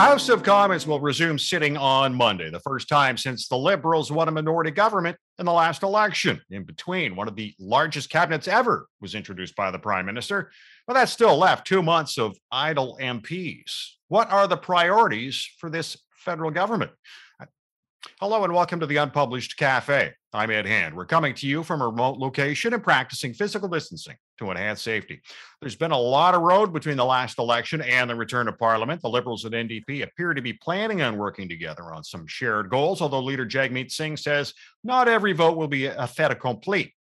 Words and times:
House 0.00 0.30
of 0.30 0.42
Commons 0.42 0.86
will 0.86 0.98
resume 0.98 1.38
sitting 1.38 1.76
on 1.76 2.14
Monday, 2.14 2.48
the 2.48 2.58
first 2.60 2.88
time 2.88 3.18
since 3.18 3.48
the 3.48 3.56
Liberals 3.56 4.10
won 4.10 4.28
a 4.28 4.30
minority 4.30 4.70
government 4.70 5.14
in 5.38 5.44
the 5.44 5.52
last 5.52 5.82
election. 5.82 6.40
In 6.48 6.64
between, 6.64 7.14
one 7.14 7.28
of 7.28 7.36
the 7.36 7.54
largest 7.58 8.08
cabinets 8.08 8.48
ever 8.48 8.86
was 9.02 9.14
introduced 9.14 9.54
by 9.56 9.70
the 9.70 9.78
Prime 9.78 10.06
Minister, 10.06 10.52
but 10.86 10.94
that 10.94 11.10
still 11.10 11.36
left 11.36 11.66
two 11.66 11.82
months 11.82 12.16
of 12.16 12.34
idle 12.50 12.96
MPs. 12.98 13.90
What 14.08 14.30
are 14.30 14.48
the 14.48 14.56
priorities 14.56 15.46
for 15.58 15.68
this 15.68 15.98
federal 16.16 16.50
government? 16.50 16.92
Hello 18.18 18.44
and 18.44 18.54
welcome 18.54 18.80
to 18.80 18.86
the 18.86 18.96
Unpublished 18.96 19.58
Cafe. 19.58 20.14
I'm 20.32 20.50
Ed 20.50 20.64
Hand. 20.64 20.96
We're 20.96 21.04
coming 21.04 21.34
to 21.34 21.46
you 21.46 21.62
from 21.62 21.82
a 21.82 21.86
remote 21.86 22.16
location 22.16 22.72
and 22.72 22.82
practicing 22.82 23.34
physical 23.34 23.68
distancing 23.68 24.16
to 24.38 24.50
enhance 24.50 24.80
safety. 24.80 25.20
There's 25.60 25.76
been 25.76 25.90
a 25.90 25.98
lot 25.98 26.34
of 26.34 26.40
road 26.40 26.72
between 26.72 26.96
the 26.96 27.04
last 27.04 27.38
election 27.38 27.82
and 27.82 28.08
the 28.08 28.14
return 28.14 28.46
to 28.46 28.52
Parliament. 28.52 29.02
The 29.02 29.10
Liberals 29.10 29.44
and 29.44 29.52
NDP 29.52 30.02
appear 30.02 30.32
to 30.32 30.40
be 30.40 30.54
planning 30.54 31.02
on 31.02 31.18
working 31.18 31.46
together 31.46 31.92
on 31.92 32.02
some 32.02 32.26
shared 32.26 32.70
goals, 32.70 33.02
although 33.02 33.20
leader 33.20 33.44
Jagmeet 33.44 33.90
Singh 33.90 34.16
says 34.16 34.54
not 34.82 35.06
every 35.06 35.34
vote 35.34 35.58
will 35.58 35.68
be 35.68 35.84
a 35.84 36.06
fait 36.06 36.30
accompli. 36.30 36.94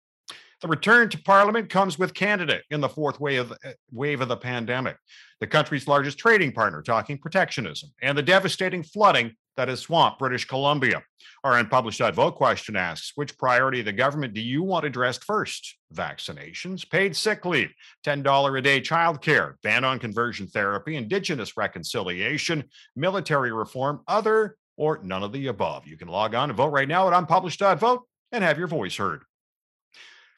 The 0.63 0.69
return 0.69 1.09
to 1.11 1.23
Parliament 1.23 1.71
comes 1.71 1.97
with 1.97 2.13
Canada 2.13 2.59
in 2.71 2.81
the 2.81 2.89
fourth 2.89 3.21
wave 3.21 3.53
of, 3.53 3.59
eh, 3.63 3.75
wave 3.93 4.21
of 4.21 4.27
the 4.27 4.37
pandemic, 4.37 4.97
the 5.39 5.47
country's 5.47 5.87
largest 5.87 6.19
trading 6.19 6.51
partner 6.51 6.83
talking 6.83 7.19
protectionism, 7.19 7.91
and 8.03 8.19
the 8.19 8.23
devastating 8.23 8.83
flooding 8.83 9.37
that 9.59 9.69
has 9.69 9.81
swamped 9.81 10.21
British 10.21 10.45
Columbia. 10.45 11.03
Our 11.43 11.59
unpublished 11.59 12.01
vote 12.15 12.37
question 12.37 12.77
asks 12.77 13.13
Which 13.17 13.37
priority 13.37 13.81
of 13.81 13.87
the 13.87 13.93
government 13.93 14.33
do 14.33 14.41
you 14.41 14.63
want 14.63 14.87
addressed 14.87 15.25
first? 15.25 15.77
Vaccinations, 15.93 16.89
paid 16.89 17.17
sick 17.17 17.45
leave, 17.45 17.73
$10 18.07 18.59
a 18.59 18.63
day 18.63 18.81
childcare, 18.81 19.55
ban 19.65 19.85
on 19.85 19.99
conversion 19.99 20.47
therapy, 20.47 20.95
Indigenous 20.95 21.57
reconciliation, 21.57 22.65
military 22.95 23.53
reform, 23.53 24.01
other, 24.07 24.57
or 24.77 25.01
none 25.03 25.25
of 25.25 25.33
the 25.33 25.49
above. 25.49 25.89
You 25.89 25.97
can 25.97 26.07
log 26.07 26.37
on 26.37 26.51
and 26.51 26.57
vote 26.57 26.71
right 26.71 26.89
now 26.89 27.09
at 27.09 27.19
unpublished.vote 27.19 28.03
and 28.31 28.45
have 28.45 28.59
your 28.59 28.69
voice 28.69 28.97
heard. 28.97 29.23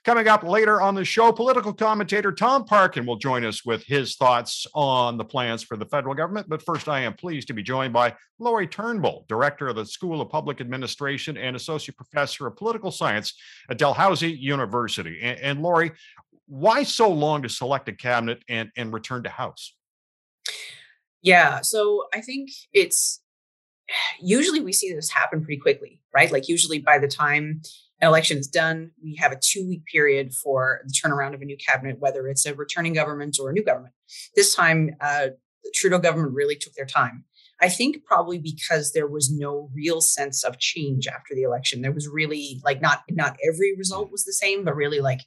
Coming 0.02 0.28
up 0.28 0.42
later 0.42 0.80
on 0.80 0.94
the 0.94 1.04
show, 1.04 1.30
political 1.30 1.74
commentator 1.74 2.32
Tom 2.32 2.64
Parkin 2.64 3.04
will 3.04 3.16
join 3.16 3.44
us 3.44 3.66
with 3.66 3.84
his 3.84 4.16
thoughts 4.16 4.66
on 4.74 5.18
the 5.18 5.24
plans 5.24 5.62
for 5.62 5.76
the 5.76 5.84
federal 5.84 6.14
government. 6.14 6.48
But 6.48 6.62
first, 6.62 6.88
I 6.88 7.00
am 7.00 7.12
pleased 7.12 7.48
to 7.48 7.52
be 7.52 7.62
joined 7.62 7.92
by 7.92 8.14
Lori 8.38 8.66
Turnbull, 8.66 9.26
director 9.28 9.68
of 9.68 9.76
the 9.76 9.84
School 9.84 10.22
of 10.22 10.30
Public 10.30 10.62
Administration 10.62 11.36
and 11.36 11.54
associate 11.54 11.98
professor 11.98 12.46
of 12.46 12.56
political 12.56 12.90
science 12.90 13.34
at 13.68 13.76
Dalhousie 13.76 14.32
University. 14.32 15.20
And, 15.20 15.38
and 15.40 15.62
Lori, 15.62 15.92
why 16.46 16.82
so 16.82 17.10
long 17.10 17.42
to 17.42 17.50
select 17.50 17.86
a 17.90 17.92
cabinet 17.92 18.42
and, 18.48 18.70
and 18.78 18.94
return 18.94 19.22
to 19.24 19.28
House? 19.28 19.74
Yeah, 21.20 21.60
so 21.60 22.06
I 22.14 22.22
think 22.22 22.48
it's 22.72 23.20
usually 24.22 24.60
we 24.60 24.72
see 24.72 24.94
this 24.94 25.10
happen 25.10 25.44
pretty 25.44 25.60
quickly, 25.60 26.00
right? 26.14 26.32
Like 26.32 26.48
usually 26.48 26.78
by 26.78 26.98
the 26.98 27.08
time 27.08 27.60
an 28.00 28.08
election 28.08 28.38
is 28.38 28.48
done, 28.48 28.92
we 29.02 29.16
have 29.16 29.32
a 29.32 29.38
two 29.40 29.66
week 29.68 29.84
period 29.84 30.32
for 30.34 30.80
the 30.86 30.92
turnaround 30.92 31.34
of 31.34 31.42
a 31.42 31.44
new 31.44 31.56
cabinet, 31.56 31.98
whether 31.98 32.28
it's 32.28 32.46
a 32.46 32.54
returning 32.54 32.94
government 32.94 33.36
or 33.40 33.50
a 33.50 33.52
new 33.52 33.64
government. 33.64 33.94
This 34.34 34.54
time, 34.54 34.96
uh, 35.00 35.28
the 35.62 35.72
Trudeau 35.74 35.98
government 35.98 36.34
really 36.34 36.56
took 36.56 36.72
their 36.74 36.86
time. 36.86 37.24
I 37.60 37.68
think 37.68 38.04
probably 38.06 38.38
because 38.38 38.92
there 38.92 39.06
was 39.06 39.30
no 39.30 39.70
real 39.74 40.00
sense 40.00 40.44
of 40.44 40.58
change 40.58 41.06
after 41.06 41.34
the 41.34 41.42
election. 41.42 41.82
There 41.82 41.92
was 41.92 42.08
really 42.08 42.60
like 42.64 42.80
not 42.80 43.02
not 43.10 43.36
every 43.46 43.76
result 43.76 44.10
was 44.10 44.24
the 44.24 44.32
same, 44.32 44.64
but 44.64 44.74
really 44.74 45.00
like 45.00 45.20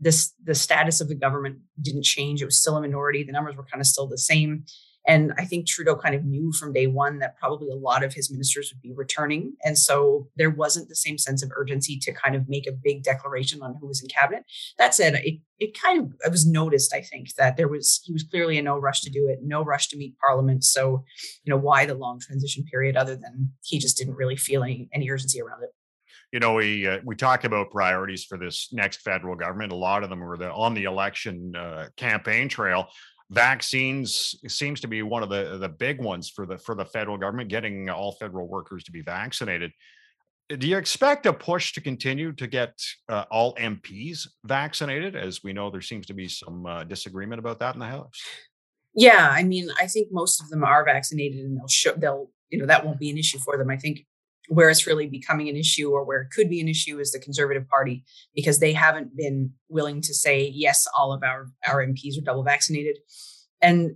this 0.00 0.32
the 0.42 0.54
status 0.54 1.00
of 1.00 1.08
the 1.08 1.14
government 1.14 1.58
didn't 1.80 2.04
change. 2.04 2.42
It 2.42 2.46
was 2.46 2.60
still 2.60 2.76
a 2.76 2.80
minority. 2.80 3.22
The 3.22 3.32
numbers 3.32 3.56
were 3.56 3.64
kind 3.64 3.80
of 3.80 3.86
still 3.86 4.08
the 4.08 4.18
same. 4.18 4.64
And 5.08 5.32
I 5.38 5.46
think 5.46 5.66
Trudeau 5.66 5.96
kind 5.96 6.14
of 6.14 6.24
knew 6.24 6.52
from 6.52 6.74
day 6.74 6.86
one 6.86 7.18
that 7.20 7.38
probably 7.38 7.70
a 7.70 7.74
lot 7.74 8.04
of 8.04 8.12
his 8.12 8.30
ministers 8.30 8.70
would 8.70 8.82
be 8.82 8.92
returning. 8.94 9.54
And 9.64 9.78
so 9.78 10.28
there 10.36 10.50
wasn't 10.50 10.90
the 10.90 10.94
same 10.94 11.16
sense 11.16 11.42
of 11.42 11.50
urgency 11.56 11.98
to 12.00 12.12
kind 12.12 12.36
of 12.36 12.46
make 12.46 12.66
a 12.66 12.72
big 12.72 13.04
declaration 13.04 13.62
on 13.62 13.74
who 13.80 13.86
was 13.86 14.02
in 14.02 14.08
cabinet. 14.08 14.44
That 14.76 14.94
said, 14.94 15.14
it, 15.14 15.40
it 15.58 15.76
kind 15.80 15.98
of 15.98 16.12
it 16.26 16.30
was 16.30 16.46
noticed, 16.46 16.94
I 16.94 17.00
think, 17.00 17.34
that 17.36 17.56
there 17.56 17.68
was 17.68 18.02
he 18.04 18.12
was 18.12 18.22
clearly 18.22 18.58
in 18.58 18.66
no 18.66 18.76
rush 18.76 19.00
to 19.00 19.10
do 19.10 19.28
it, 19.28 19.38
no 19.42 19.64
rush 19.64 19.88
to 19.88 19.96
meet 19.96 20.18
parliament. 20.18 20.62
So, 20.62 21.04
you 21.42 21.50
know, 21.50 21.56
why 21.58 21.86
the 21.86 21.94
long 21.94 22.20
transition 22.20 22.64
period 22.70 22.94
other 22.94 23.16
than 23.16 23.52
he 23.64 23.78
just 23.78 23.96
didn't 23.96 24.16
really 24.16 24.36
feel 24.36 24.62
any, 24.62 24.90
any 24.92 25.10
urgency 25.10 25.40
around 25.40 25.62
it 25.62 25.70
you 26.32 26.40
know 26.40 26.54
we 26.54 26.86
uh, 26.86 26.98
we 27.04 27.16
talk 27.16 27.44
about 27.44 27.70
priorities 27.70 28.24
for 28.24 28.36
this 28.36 28.68
next 28.72 29.00
federal 29.00 29.34
government 29.34 29.72
a 29.72 29.76
lot 29.76 30.02
of 30.02 30.10
them 30.10 30.20
were 30.20 30.36
the, 30.36 30.52
on 30.52 30.74
the 30.74 30.84
election 30.84 31.54
uh, 31.56 31.86
campaign 31.96 32.48
trail 32.48 32.88
vaccines 33.30 34.34
seems 34.48 34.80
to 34.80 34.88
be 34.88 35.02
one 35.02 35.22
of 35.22 35.28
the 35.28 35.58
the 35.58 35.68
big 35.68 36.00
ones 36.00 36.30
for 36.30 36.46
the 36.46 36.56
for 36.58 36.74
the 36.74 36.84
federal 36.84 37.18
government 37.18 37.50
getting 37.50 37.90
all 37.90 38.12
federal 38.12 38.48
workers 38.48 38.82
to 38.84 38.92
be 38.92 39.02
vaccinated 39.02 39.70
do 40.56 40.66
you 40.66 40.78
expect 40.78 41.26
a 41.26 41.32
push 41.32 41.72
to 41.74 41.80
continue 41.80 42.32
to 42.32 42.46
get 42.46 42.80
uh, 43.08 43.24
all 43.30 43.54
MPs 43.56 44.26
vaccinated? 44.44 45.14
As 45.14 45.44
we 45.44 45.52
know, 45.52 45.70
there 45.70 45.82
seems 45.82 46.06
to 46.06 46.14
be 46.14 46.26
some 46.26 46.64
uh, 46.64 46.84
disagreement 46.84 47.38
about 47.38 47.58
that 47.58 47.74
in 47.74 47.80
the 47.80 47.86
House. 47.86 48.18
Yeah, 48.94 49.28
I 49.30 49.42
mean, 49.42 49.68
I 49.78 49.86
think 49.86 50.08
most 50.10 50.40
of 50.40 50.48
them 50.48 50.64
are 50.64 50.84
vaccinated, 50.84 51.44
and 51.44 51.58
they'll 51.58 51.68
show 51.68 51.92
they'll 51.92 52.30
you 52.48 52.58
know 52.58 52.66
that 52.66 52.84
won't 52.84 52.98
be 52.98 53.10
an 53.10 53.18
issue 53.18 53.38
for 53.38 53.58
them. 53.58 53.68
I 53.68 53.76
think 53.76 54.06
where 54.48 54.70
it's 54.70 54.86
really 54.86 55.06
becoming 55.06 55.48
an 55.48 55.56
issue 55.56 55.90
or 55.90 56.04
where 56.04 56.22
it 56.22 56.30
could 56.30 56.48
be 56.48 56.60
an 56.60 56.68
issue 56.68 56.98
is 56.98 57.12
the 57.12 57.18
conservative 57.18 57.68
party 57.68 58.04
because 58.34 58.58
they 58.58 58.72
haven't 58.72 59.14
been 59.16 59.52
willing 59.68 60.00
to 60.00 60.14
say 60.14 60.50
yes 60.54 60.86
all 60.96 61.12
of 61.12 61.22
our 61.22 61.46
our 61.66 61.86
mps 61.86 62.18
are 62.18 62.24
double 62.24 62.42
vaccinated 62.42 62.96
and 63.60 63.94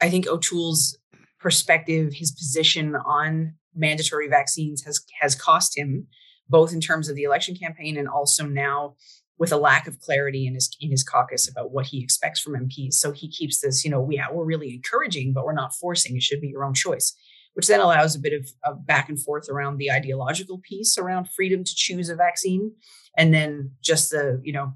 i 0.00 0.08
think 0.08 0.26
o'toole's 0.26 0.96
perspective 1.40 2.12
his 2.12 2.30
position 2.30 2.94
on 2.94 3.54
mandatory 3.74 4.28
vaccines 4.28 4.84
has 4.84 5.00
has 5.20 5.34
cost 5.34 5.76
him 5.76 6.06
both 6.48 6.72
in 6.72 6.80
terms 6.80 7.08
of 7.08 7.16
the 7.16 7.22
election 7.22 7.56
campaign 7.56 7.96
and 7.96 8.08
also 8.08 8.44
now 8.44 8.94
with 9.38 9.50
a 9.50 9.56
lack 9.56 9.88
of 9.88 9.98
clarity 9.98 10.46
in 10.46 10.54
his 10.54 10.70
in 10.80 10.90
his 10.90 11.02
caucus 11.02 11.48
about 11.48 11.72
what 11.72 11.86
he 11.86 12.00
expects 12.00 12.40
from 12.40 12.52
MPs. 12.52 12.92
So 12.94 13.10
he 13.10 13.28
keeps 13.28 13.60
this, 13.60 13.84
you 13.84 13.90
know, 13.90 14.00
we 14.00 14.22
we're 14.30 14.44
really 14.44 14.72
encouraging, 14.72 15.32
but 15.32 15.44
we're 15.44 15.54
not 15.54 15.74
forcing. 15.74 16.14
It 16.14 16.22
should 16.22 16.40
be 16.40 16.48
your 16.48 16.64
own 16.64 16.74
choice 16.74 17.16
which 17.54 17.66
then 17.66 17.80
allows 17.80 18.14
a 18.14 18.20
bit 18.20 18.32
of, 18.32 18.50
of 18.64 18.86
back 18.86 19.08
and 19.08 19.20
forth 19.20 19.48
around 19.48 19.76
the 19.76 19.90
ideological 19.90 20.58
piece 20.58 20.98
around 20.98 21.28
freedom 21.30 21.64
to 21.64 21.74
choose 21.74 22.08
a 22.08 22.16
vaccine 22.16 22.72
and 23.16 23.32
then 23.32 23.70
just 23.82 24.10
the 24.10 24.40
you 24.42 24.52
know 24.52 24.72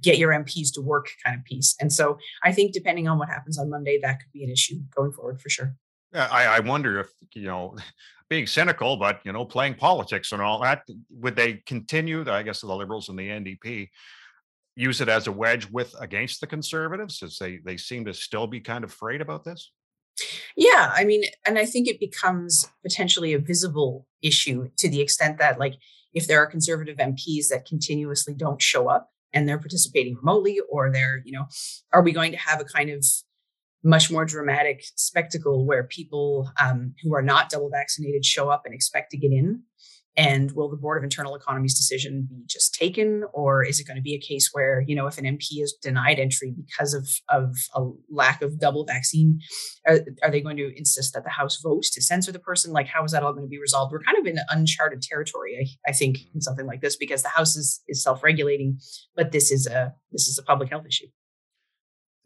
get 0.00 0.18
your 0.18 0.30
mps 0.30 0.72
to 0.74 0.82
work 0.82 1.08
kind 1.24 1.38
of 1.38 1.44
piece. 1.44 1.74
And 1.80 1.92
so 1.92 2.18
i 2.42 2.52
think 2.52 2.72
depending 2.72 3.08
on 3.08 3.18
what 3.18 3.28
happens 3.28 3.58
on 3.58 3.70
monday 3.70 3.98
that 4.02 4.20
could 4.20 4.32
be 4.32 4.44
an 4.44 4.50
issue 4.50 4.80
going 4.94 5.12
forward 5.12 5.40
for 5.40 5.48
sure. 5.48 5.74
I, 6.12 6.46
I 6.46 6.60
wonder 6.60 7.00
if 7.00 7.08
you 7.34 7.44
know 7.44 7.76
being 8.28 8.46
cynical 8.46 8.96
but 8.96 9.20
you 9.24 9.32
know 9.32 9.44
playing 9.44 9.74
politics 9.74 10.32
and 10.32 10.42
all 10.42 10.60
that 10.62 10.82
would 11.10 11.36
they 11.36 11.62
continue 11.66 12.28
i 12.28 12.42
guess 12.42 12.60
the 12.60 12.74
liberals 12.74 13.08
and 13.08 13.18
the 13.18 13.28
ndp 13.28 13.88
use 14.74 15.00
it 15.00 15.08
as 15.08 15.26
a 15.26 15.32
wedge 15.32 15.70
with 15.70 15.94
against 16.00 16.40
the 16.40 16.46
conservatives 16.46 17.22
as 17.22 17.38
they 17.38 17.58
they 17.58 17.76
seem 17.76 18.04
to 18.04 18.12
still 18.12 18.46
be 18.46 18.60
kind 18.60 18.84
of 18.84 18.90
afraid 18.90 19.20
about 19.20 19.44
this 19.44 19.70
yeah, 20.56 20.92
I 20.94 21.04
mean, 21.04 21.24
and 21.46 21.58
I 21.58 21.66
think 21.66 21.88
it 21.88 22.00
becomes 22.00 22.68
potentially 22.82 23.32
a 23.32 23.38
visible 23.38 24.06
issue 24.22 24.68
to 24.78 24.88
the 24.88 25.00
extent 25.00 25.38
that, 25.38 25.58
like, 25.58 25.74
if 26.14 26.26
there 26.26 26.42
are 26.42 26.46
conservative 26.46 26.96
MPs 26.96 27.48
that 27.50 27.66
continuously 27.66 28.34
don't 28.34 28.62
show 28.62 28.88
up 28.88 29.10
and 29.32 29.48
they're 29.48 29.58
participating 29.58 30.16
remotely, 30.16 30.60
or 30.70 30.90
they're, 30.90 31.22
you 31.24 31.32
know, 31.32 31.46
are 31.92 32.02
we 32.02 32.12
going 32.12 32.32
to 32.32 32.38
have 32.38 32.60
a 32.60 32.64
kind 32.64 32.90
of 32.90 33.04
much 33.84 34.10
more 34.10 34.24
dramatic 34.24 34.82
spectacle 34.96 35.66
where 35.66 35.84
people 35.84 36.50
um, 36.60 36.94
who 37.02 37.14
are 37.14 37.22
not 37.22 37.50
double 37.50 37.70
vaccinated 37.70 38.24
show 38.24 38.48
up 38.48 38.62
and 38.64 38.74
expect 38.74 39.10
to 39.10 39.18
get 39.18 39.30
in? 39.30 39.62
And 40.16 40.52
will 40.52 40.70
the 40.70 40.76
Board 40.76 40.96
of 40.96 41.04
Internal 41.04 41.34
Economy's 41.34 41.76
decision 41.76 42.26
be 42.28 42.42
just 42.46 42.74
taken, 42.74 43.24
or 43.34 43.62
is 43.62 43.78
it 43.78 43.86
going 43.86 43.96
to 43.96 44.02
be 44.02 44.14
a 44.14 44.18
case 44.18 44.48
where, 44.52 44.82
you 44.86 44.96
know, 44.96 45.06
if 45.06 45.18
an 45.18 45.24
MP 45.24 45.62
is 45.62 45.76
denied 45.82 46.18
entry 46.18 46.54
because 46.56 46.94
of 46.94 47.06
of 47.28 47.54
a 47.74 47.90
lack 48.10 48.40
of 48.40 48.58
double 48.58 48.86
vaccine, 48.86 49.40
are, 49.86 50.00
are 50.22 50.30
they 50.30 50.40
going 50.40 50.56
to 50.56 50.72
insist 50.76 51.12
that 51.14 51.24
the 51.24 51.30
House 51.30 51.60
votes 51.62 51.90
to 51.90 52.00
censor 52.00 52.32
the 52.32 52.38
person? 52.38 52.72
Like, 52.72 52.86
how 52.86 53.04
is 53.04 53.12
that 53.12 53.22
all 53.22 53.32
going 53.32 53.44
to 53.44 53.48
be 53.48 53.60
resolved? 53.60 53.92
We're 53.92 54.02
kind 54.02 54.18
of 54.18 54.26
in 54.26 54.38
uncharted 54.50 55.02
territory, 55.02 55.58
I, 55.60 55.90
I 55.90 55.92
think, 55.92 56.18
in 56.34 56.40
something 56.40 56.66
like 56.66 56.80
this 56.80 56.96
because 56.96 57.22
the 57.22 57.28
House 57.28 57.54
is 57.56 57.82
is 57.86 58.02
self 58.02 58.22
regulating, 58.22 58.78
but 59.14 59.32
this 59.32 59.50
is 59.50 59.66
a 59.66 59.94
this 60.12 60.28
is 60.28 60.38
a 60.38 60.42
public 60.42 60.70
health 60.70 60.86
issue. 60.86 61.08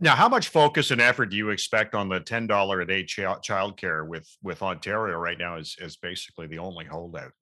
Now, 0.03 0.17
how 0.17 0.31
much 0.31 0.49
focus 0.49 0.91
and 0.91 1.01
effort 1.01 1.27
do 1.27 1.37
you 1.37 1.51
expect 1.51 1.95
on 1.95 2.09
the 2.09 2.21
ten 2.21 2.47
dollar 2.47 2.81
a 2.81 2.87
day 2.87 3.05
ch- 3.05 3.21
child 3.43 3.77
care 3.77 4.05
with 4.05 4.27
with 4.43 4.63
Ontario 4.63 5.19
right 5.19 5.39
now? 5.39 5.57
Is 5.59 5.77
is 5.79 5.97
basically 5.97 6.47
the 6.47 6.59
only 6.59 6.87
holdout. 6.87 7.33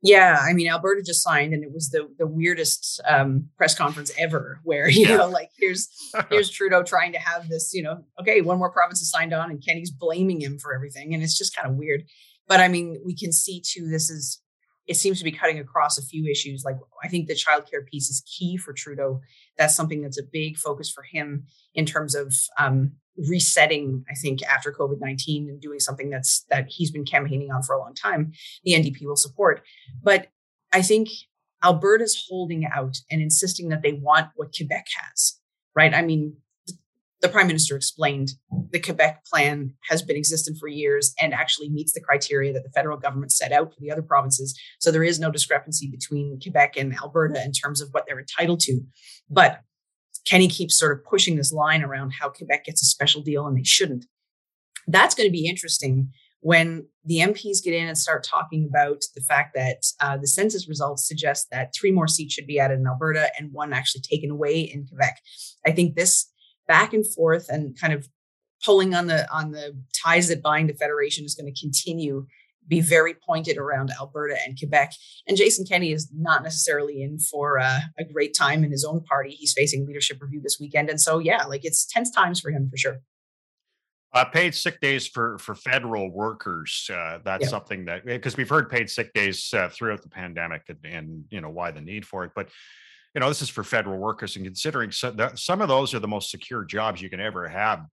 Yeah, 0.00 0.38
I 0.40 0.52
mean 0.52 0.68
Alberta 0.68 1.02
just 1.02 1.22
signed, 1.22 1.52
and 1.52 1.64
it 1.64 1.72
was 1.72 1.90
the 1.90 2.08
the 2.18 2.26
weirdest 2.26 3.00
um, 3.08 3.48
press 3.56 3.74
conference 3.74 4.12
ever. 4.16 4.60
Where 4.62 4.88
you 4.88 5.06
yeah. 5.06 5.16
know, 5.16 5.28
like 5.28 5.50
here's 5.58 5.88
here's 6.30 6.50
Trudeau 6.50 6.82
trying 6.82 7.12
to 7.12 7.18
have 7.18 7.48
this, 7.48 7.72
you 7.74 7.82
know, 7.82 8.04
okay, 8.20 8.40
one 8.40 8.58
more 8.58 8.70
province 8.70 9.00
is 9.00 9.10
signed 9.10 9.32
on, 9.32 9.50
and 9.50 9.64
Kenney's 9.64 9.90
blaming 9.90 10.40
him 10.40 10.58
for 10.58 10.74
everything, 10.74 11.14
and 11.14 11.22
it's 11.22 11.36
just 11.36 11.54
kind 11.54 11.68
of 11.68 11.76
weird. 11.76 12.04
But 12.46 12.60
I 12.60 12.68
mean, 12.68 13.00
we 13.04 13.16
can 13.16 13.32
see 13.32 13.60
too. 13.64 13.88
This 13.88 14.08
is 14.08 14.40
it 14.86 14.96
seems 14.96 15.18
to 15.18 15.24
be 15.24 15.32
cutting 15.32 15.58
across 15.58 15.98
a 15.98 16.02
few 16.02 16.26
issues. 16.30 16.62
Like 16.64 16.76
I 17.04 17.08
think 17.08 17.28
the 17.28 17.34
childcare 17.34 17.84
piece 17.84 18.08
is 18.08 18.22
key 18.22 18.56
for 18.56 18.72
Trudeau. 18.72 19.20
That's 19.58 19.74
something 19.74 20.00
that's 20.00 20.18
a 20.18 20.24
big 20.32 20.56
focus 20.56 20.90
for 20.90 21.02
him 21.02 21.44
in 21.74 21.84
terms 21.84 22.14
of 22.14 22.34
um, 22.58 22.92
resetting, 23.26 24.04
I 24.10 24.14
think, 24.14 24.42
after 24.42 24.72
COVID 24.72 25.00
19 25.00 25.48
and 25.48 25.60
doing 25.60 25.80
something 25.80 26.10
that's 26.10 26.44
that 26.50 26.66
he's 26.68 26.90
been 26.90 27.04
campaigning 27.04 27.50
on 27.50 27.62
for 27.62 27.74
a 27.74 27.78
long 27.78 27.94
time, 27.94 28.32
the 28.64 28.72
NDP 28.72 29.02
will 29.02 29.16
support. 29.16 29.62
But 30.02 30.28
I 30.72 30.82
think 30.82 31.08
Alberta's 31.62 32.26
holding 32.28 32.66
out 32.66 32.96
and 33.10 33.20
insisting 33.20 33.68
that 33.70 33.82
they 33.82 33.92
want 33.92 34.28
what 34.36 34.54
Quebec 34.56 34.86
has, 34.96 35.38
right? 35.74 35.92
I 35.92 36.02
mean, 36.02 36.36
the 37.20 37.28
prime 37.28 37.48
minister 37.48 37.74
explained 37.74 38.30
the 38.70 38.78
Quebec 38.78 39.24
plan 39.24 39.74
has 39.88 40.02
been 40.02 40.16
existent 40.16 40.58
for 40.58 40.68
years 40.68 41.14
and 41.20 41.34
actually 41.34 41.68
meets 41.68 41.92
the 41.92 42.00
criteria 42.00 42.52
that 42.52 42.62
the 42.62 42.70
federal 42.70 42.96
government 42.96 43.32
set 43.32 43.50
out 43.50 43.74
for 43.74 43.80
the 43.80 43.90
other 43.90 44.02
provinces. 44.02 44.58
So 44.78 44.92
there 44.92 45.02
is 45.02 45.18
no 45.18 45.30
discrepancy 45.30 45.88
between 45.90 46.38
Quebec 46.40 46.76
and 46.76 46.94
Alberta 46.94 47.42
in 47.44 47.52
terms 47.52 47.80
of 47.80 47.88
what 47.90 48.04
they're 48.06 48.20
entitled 48.20 48.60
to. 48.60 48.80
But 49.28 49.62
Kenney 50.28 50.48
keeps 50.48 50.78
sort 50.78 50.92
of 50.92 51.04
pushing 51.04 51.36
this 51.36 51.52
line 51.52 51.82
around 51.82 52.12
how 52.20 52.28
Quebec 52.28 52.64
gets 52.64 52.82
a 52.82 52.86
special 52.86 53.22
deal 53.22 53.46
and 53.46 53.56
they 53.56 53.64
shouldn't. 53.64 54.04
That's 54.86 55.14
going 55.14 55.28
to 55.28 55.32
be 55.32 55.46
interesting 55.46 56.10
when 56.40 56.86
the 57.04 57.18
MPs 57.18 57.62
get 57.64 57.74
in 57.74 57.88
and 57.88 57.98
start 57.98 58.24
talking 58.24 58.66
about 58.68 59.02
the 59.14 59.20
fact 59.22 59.54
that 59.54 59.86
uh, 60.00 60.16
the 60.16 60.26
census 60.26 60.68
results 60.68 61.06
suggest 61.06 61.48
that 61.50 61.72
three 61.74 61.90
more 61.90 62.06
seats 62.06 62.34
should 62.34 62.46
be 62.46 62.60
added 62.60 62.78
in 62.78 62.86
Alberta 62.86 63.30
and 63.38 63.52
one 63.52 63.72
actually 63.72 64.02
taken 64.02 64.30
away 64.30 64.60
in 64.60 64.86
Quebec. 64.86 65.18
I 65.66 65.72
think 65.72 65.94
this 65.96 66.30
back 66.66 66.92
and 66.92 67.04
forth 67.14 67.48
and 67.48 67.78
kind 67.78 67.92
of 67.92 68.08
pulling 68.64 68.94
on 68.94 69.06
the 69.06 69.30
on 69.32 69.52
the 69.52 69.76
ties 70.04 70.28
that 70.28 70.42
bind 70.42 70.68
the 70.68 70.74
federation 70.74 71.24
is 71.24 71.34
going 71.34 71.52
to 71.52 71.60
continue 71.60 72.26
be 72.68 72.80
very 72.80 73.14
pointed 73.14 73.56
around 73.56 73.90
Alberta 73.98 74.36
and 74.46 74.58
Quebec. 74.58 74.92
And 75.26 75.36
Jason 75.36 75.64
Kenney 75.64 75.92
is 75.92 76.10
not 76.14 76.42
necessarily 76.42 77.02
in 77.02 77.18
for 77.18 77.58
uh, 77.58 77.80
a 77.98 78.04
great 78.04 78.34
time 78.36 78.62
in 78.62 78.70
his 78.70 78.84
own 78.84 79.02
party. 79.02 79.30
He's 79.30 79.52
facing 79.52 79.86
leadership 79.86 80.20
review 80.20 80.40
this 80.42 80.58
weekend, 80.60 80.90
and 80.90 81.00
so 81.00 81.18
yeah, 81.18 81.44
like 81.44 81.64
it's 81.64 81.86
tense 81.86 82.10
times 82.10 82.40
for 82.40 82.50
him 82.50 82.68
for 82.70 82.76
sure. 82.76 83.00
Uh, 84.14 84.24
paid 84.24 84.54
sick 84.54 84.80
days 84.80 85.06
for 85.06 85.38
for 85.38 85.54
federal 85.54 86.10
workers. 86.10 86.88
Uh, 86.92 87.18
that's 87.24 87.44
yeah. 87.44 87.48
something 87.48 87.84
that 87.84 88.06
because 88.06 88.38
we've 88.38 88.48
heard 88.48 88.70
paid 88.70 88.88
sick 88.88 89.12
days 89.12 89.52
uh, 89.52 89.68
throughout 89.68 90.00
the 90.00 90.08
pandemic 90.08 90.62
and, 90.68 90.78
and, 90.84 91.24
you 91.30 91.42
know 91.42 91.50
why 91.50 91.70
the 91.70 91.80
need 91.80 92.06
for 92.06 92.24
it, 92.24 92.30
but 92.34 92.48
you 93.14 93.20
know 93.20 93.28
this 93.28 93.42
is 93.42 93.50
for 93.50 93.62
federal 93.62 93.98
workers 93.98 94.36
and 94.36 94.46
considering 94.46 94.90
so 94.90 95.10
that 95.10 95.38
some 95.38 95.60
of 95.60 95.68
those 95.68 95.92
are 95.92 95.98
the 95.98 96.08
most 96.08 96.30
secure 96.30 96.64
jobs 96.64 97.02
you 97.02 97.10
can 97.10 97.20
ever 97.20 97.46
have. 97.48 97.84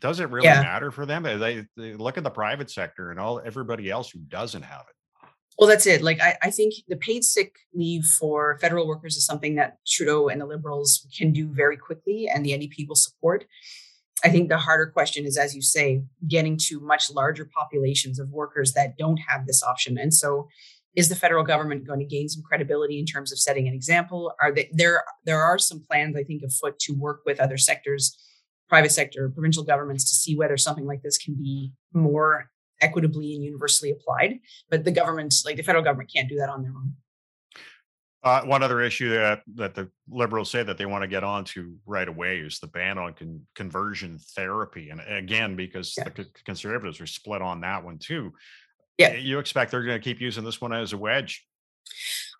Does 0.00 0.20
it 0.20 0.30
really 0.30 0.46
yeah. 0.46 0.62
matter 0.62 0.90
for 0.90 1.06
them? 1.06 1.22
They, 1.22 1.66
they 1.76 1.94
look 1.94 2.18
at 2.18 2.24
the 2.24 2.30
private 2.30 2.70
sector 2.70 3.10
and 3.10 3.18
all 3.18 3.40
everybody 3.44 3.90
else 3.90 4.10
who 4.10 4.20
doesn't 4.20 4.62
have 4.62 4.82
it. 4.88 5.28
Well, 5.58 5.68
that's 5.68 5.86
it. 5.86 6.02
Like 6.02 6.20
I, 6.20 6.36
I 6.42 6.50
think 6.50 6.74
the 6.86 6.96
paid 6.96 7.24
sick 7.24 7.56
leave 7.74 8.04
for 8.04 8.58
federal 8.58 8.86
workers 8.86 9.16
is 9.16 9.24
something 9.24 9.54
that 9.54 9.78
Trudeau 9.86 10.28
and 10.28 10.40
the 10.40 10.46
Liberals 10.46 11.06
can 11.16 11.32
do 11.32 11.48
very 11.48 11.78
quickly, 11.78 12.28
and 12.28 12.44
the 12.44 12.50
NDP 12.50 12.86
will 12.86 12.94
support 12.96 13.46
I 14.24 14.30
think 14.30 14.48
the 14.48 14.58
harder 14.58 14.86
question 14.86 15.26
is, 15.26 15.36
as 15.36 15.54
you 15.54 15.62
say, 15.62 16.02
getting 16.26 16.56
to 16.68 16.80
much 16.80 17.10
larger 17.10 17.44
populations 17.44 18.18
of 18.18 18.30
workers 18.30 18.72
that 18.72 18.96
don't 18.96 19.18
have 19.28 19.46
this 19.46 19.62
option. 19.62 19.98
And 19.98 20.12
so, 20.12 20.48
is 20.94 21.10
the 21.10 21.16
federal 21.16 21.44
government 21.44 21.86
going 21.86 21.98
to 21.98 22.06
gain 22.06 22.26
some 22.28 22.42
credibility 22.42 22.98
in 22.98 23.04
terms 23.04 23.30
of 23.30 23.38
setting 23.38 23.68
an 23.68 23.74
example? 23.74 24.32
Are 24.40 24.52
they, 24.52 24.70
there 24.72 25.04
there 25.24 25.42
are 25.42 25.58
some 25.58 25.82
plans 25.82 26.16
I 26.16 26.22
think 26.22 26.42
afoot 26.42 26.78
to 26.80 26.94
work 26.94 27.20
with 27.26 27.38
other 27.38 27.58
sectors, 27.58 28.16
private 28.68 28.92
sector, 28.92 29.28
provincial 29.30 29.64
governments 29.64 30.08
to 30.08 30.14
see 30.14 30.36
whether 30.36 30.56
something 30.56 30.86
like 30.86 31.02
this 31.02 31.18
can 31.18 31.34
be 31.34 31.72
more 31.92 32.50
equitably 32.80 33.34
and 33.34 33.44
universally 33.44 33.90
applied. 33.90 34.40
But 34.70 34.84
the 34.84 34.92
government, 34.92 35.34
like 35.44 35.56
the 35.56 35.62
federal 35.62 35.84
government, 35.84 36.10
can't 36.14 36.28
do 36.28 36.36
that 36.36 36.48
on 36.48 36.62
their 36.62 36.72
own. 36.72 36.94
Uh, 38.22 38.42
one 38.42 38.62
other 38.62 38.80
issue 38.80 39.10
that 39.10 39.42
that 39.54 39.74
the 39.76 39.88
liberals 40.08 40.50
say 40.50 40.60
that 40.60 40.76
they 40.78 40.86
want 40.86 41.02
to 41.02 41.06
get 41.06 41.22
onto 41.22 41.76
right 41.86 42.08
away 42.08 42.38
is 42.38 42.58
the 42.58 42.66
ban 42.66 42.98
on 42.98 43.12
con- 43.12 43.40
conversion 43.54 44.18
therapy, 44.34 44.90
and 44.90 45.00
again, 45.06 45.54
because 45.54 45.94
yeah. 45.96 46.08
the 46.08 46.26
conservatives 46.44 47.00
are 47.00 47.06
split 47.06 47.40
on 47.40 47.60
that 47.60 47.84
one 47.84 47.98
too. 47.98 48.32
Yeah, 48.98 49.14
you 49.14 49.38
expect 49.38 49.70
they're 49.70 49.84
going 49.84 50.00
to 50.00 50.02
keep 50.02 50.20
using 50.20 50.42
this 50.42 50.60
one 50.60 50.72
as 50.72 50.92
a 50.92 50.98
wedge. 50.98 51.46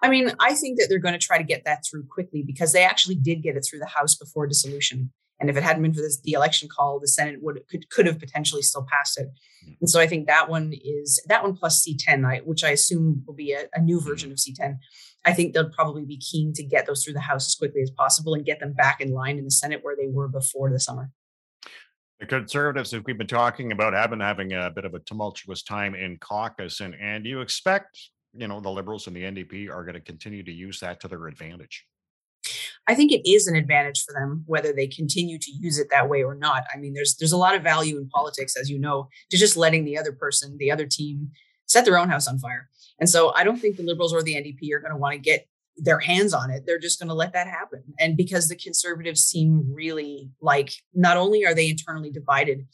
I 0.02 0.08
mean, 0.08 0.32
I 0.40 0.54
think 0.54 0.78
that 0.78 0.88
they're 0.88 0.98
going 0.98 1.18
to 1.18 1.24
try 1.24 1.38
to 1.38 1.44
get 1.44 1.64
that 1.66 1.84
through 1.88 2.06
quickly 2.06 2.42
because 2.42 2.72
they 2.72 2.82
actually 2.82 3.14
did 3.14 3.42
get 3.42 3.56
it 3.56 3.64
through 3.68 3.78
the 3.78 3.86
House 3.86 4.16
before 4.16 4.46
dissolution. 4.46 5.12
And 5.38 5.50
if 5.50 5.56
it 5.56 5.62
hadn't 5.62 5.82
been 5.82 5.92
for 5.92 6.00
this, 6.00 6.20
the 6.20 6.32
election 6.32 6.68
call, 6.68 6.98
the 6.98 7.08
Senate 7.08 7.42
would 7.42 7.60
could 7.68 7.88
could 7.90 8.06
have 8.06 8.18
potentially 8.18 8.62
still 8.62 8.86
passed 8.90 9.18
it. 9.18 9.26
Mm-hmm. 9.26 9.72
And 9.82 9.90
so 9.90 10.00
I 10.00 10.06
think 10.06 10.26
that 10.26 10.48
one 10.48 10.72
is 10.72 11.22
that 11.26 11.42
one 11.42 11.54
plus 11.54 11.86
C10, 11.86 12.24
I, 12.24 12.38
which 12.38 12.64
I 12.64 12.70
assume 12.70 13.22
will 13.26 13.34
be 13.34 13.52
a, 13.52 13.64
a 13.74 13.80
new 13.80 13.98
mm-hmm. 13.98 14.08
version 14.08 14.32
of 14.32 14.38
C10. 14.38 14.78
I 15.24 15.32
think 15.32 15.52
they'll 15.52 15.70
probably 15.70 16.04
be 16.04 16.18
keen 16.18 16.52
to 16.54 16.62
get 16.62 16.86
those 16.86 17.04
through 17.04 17.14
the 17.14 17.20
House 17.20 17.46
as 17.48 17.54
quickly 17.56 17.82
as 17.82 17.90
possible 17.90 18.34
and 18.34 18.46
get 18.46 18.60
them 18.60 18.72
back 18.72 19.00
in 19.00 19.12
line 19.12 19.38
in 19.38 19.44
the 19.44 19.50
Senate 19.50 19.80
where 19.82 19.96
they 19.96 20.06
were 20.06 20.28
before 20.28 20.70
the 20.70 20.78
summer. 20.78 21.10
The 22.20 22.26
conservatives, 22.26 22.94
as 22.94 23.02
we've 23.04 23.18
been 23.18 23.26
talking 23.26 23.72
about, 23.72 23.92
have 23.92 24.10
been 24.10 24.20
having 24.20 24.52
a 24.52 24.70
bit 24.70 24.86
of 24.86 24.94
a 24.94 25.00
tumultuous 25.00 25.62
time 25.62 25.94
in 25.94 26.16
caucus, 26.16 26.80
and 26.80 26.94
and 26.94 27.26
you 27.26 27.42
expect, 27.42 28.00
you 28.32 28.48
know, 28.48 28.60
the 28.60 28.70
Liberals 28.70 29.06
and 29.06 29.14
the 29.14 29.22
NDP 29.22 29.68
are 29.68 29.84
going 29.84 29.94
to 29.94 30.00
continue 30.00 30.42
to 30.42 30.52
use 30.52 30.80
that 30.80 31.00
to 31.00 31.08
their 31.08 31.26
advantage. 31.26 31.84
I 32.88 32.94
think 32.94 33.10
it 33.10 33.28
is 33.28 33.46
an 33.46 33.56
advantage 33.56 34.04
for 34.04 34.12
them 34.12 34.44
whether 34.46 34.72
they 34.72 34.86
continue 34.86 35.38
to 35.38 35.50
use 35.50 35.78
it 35.78 35.88
that 35.90 36.08
way 36.08 36.22
or 36.22 36.34
not. 36.34 36.64
I 36.72 36.78
mean, 36.78 36.94
there's 36.94 37.16
there's 37.16 37.32
a 37.32 37.36
lot 37.36 37.54
of 37.54 37.62
value 37.62 37.98
in 37.98 38.08
politics, 38.08 38.56
as 38.56 38.70
you 38.70 38.78
know, 38.78 39.08
to 39.30 39.36
just 39.36 39.56
letting 39.56 39.84
the 39.84 39.98
other 39.98 40.12
person, 40.12 40.56
the 40.58 40.70
other 40.70 40.86
team, 40.86 41.30
set 41.66 41.84
their 41.84 41.98
own 41.98 42.08
house 42.08 42.28
on 42.28 42.38
fire. 42.38 42.68
And 42.98 43.08
so 43.08 43.32
I 43.34 43.44
don't 43.44 43.58
think 43.58 43.76
the 43.76 43.82
liberals 43.82 44.12
or 44.12 44.22
the 44.22 44.34
NDP 44.34 44.72
are 44.72 44.80
going 44.80 44.92
to 44.92 44.98
want 44.98 45.14
to 45.14 45.18
get 45.18 45.48
their 45.76 45.98
hands 45.98 46.32
on 46.32 46.50
it. 46.50 46.62
They're 46.64 46.78
just 46.78 46.98
going 46.98 47.08
to 47.08 47.14
let 47.14 47.32
that 47.34 47.46
happen. 47.46 47.82
And 47.98 48.16
because 48.16 48.48
the 48.48 48.56
conservatives 48.56 49.20
seem 49.20 49.70
really 49.72 50.30
like 50.40 50.72
not 50.94 51.16
only 51.16 51.44
are 51.44 51.54
they 51.54 51.68
internally 51.68 52.10
divided, 52.10 52.66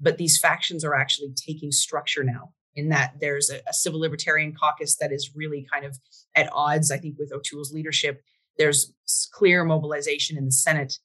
but 0.00 0.16
these 0.16 0.38
factions 0.38 0.84
are 0.84 0.94
actually 0.94 1.34
taking 1.34 1.70
structure 1.70 2.24
now 2.24 2.52
in 2.74 2.90
that 2.90 3.14
there's 3.20 3.50
a, 3.50 3.60
a 3.68 3.72
civil 3.72 4.00
libertarian 4.00 4.54
caucus 4.54 4.96
that 4.96 5.12
is 5.12 5.30
really 5.34 5.66
kind 5.70 5.84
of 5.84 5.98
at 6.34 6.48
odds, 6.52 6.90
I 6.90 6.98
think, 6.98 7.16
with 7.18 7.32
O'Toole's 7.32 7.72
leadership 7.72 8.22
there's 8.58 8.92
clear 9.32 9.64
mobilization 9.64 10.36
in 10.36 10.46
the 10.46 10.52
Senate 10.52 10.98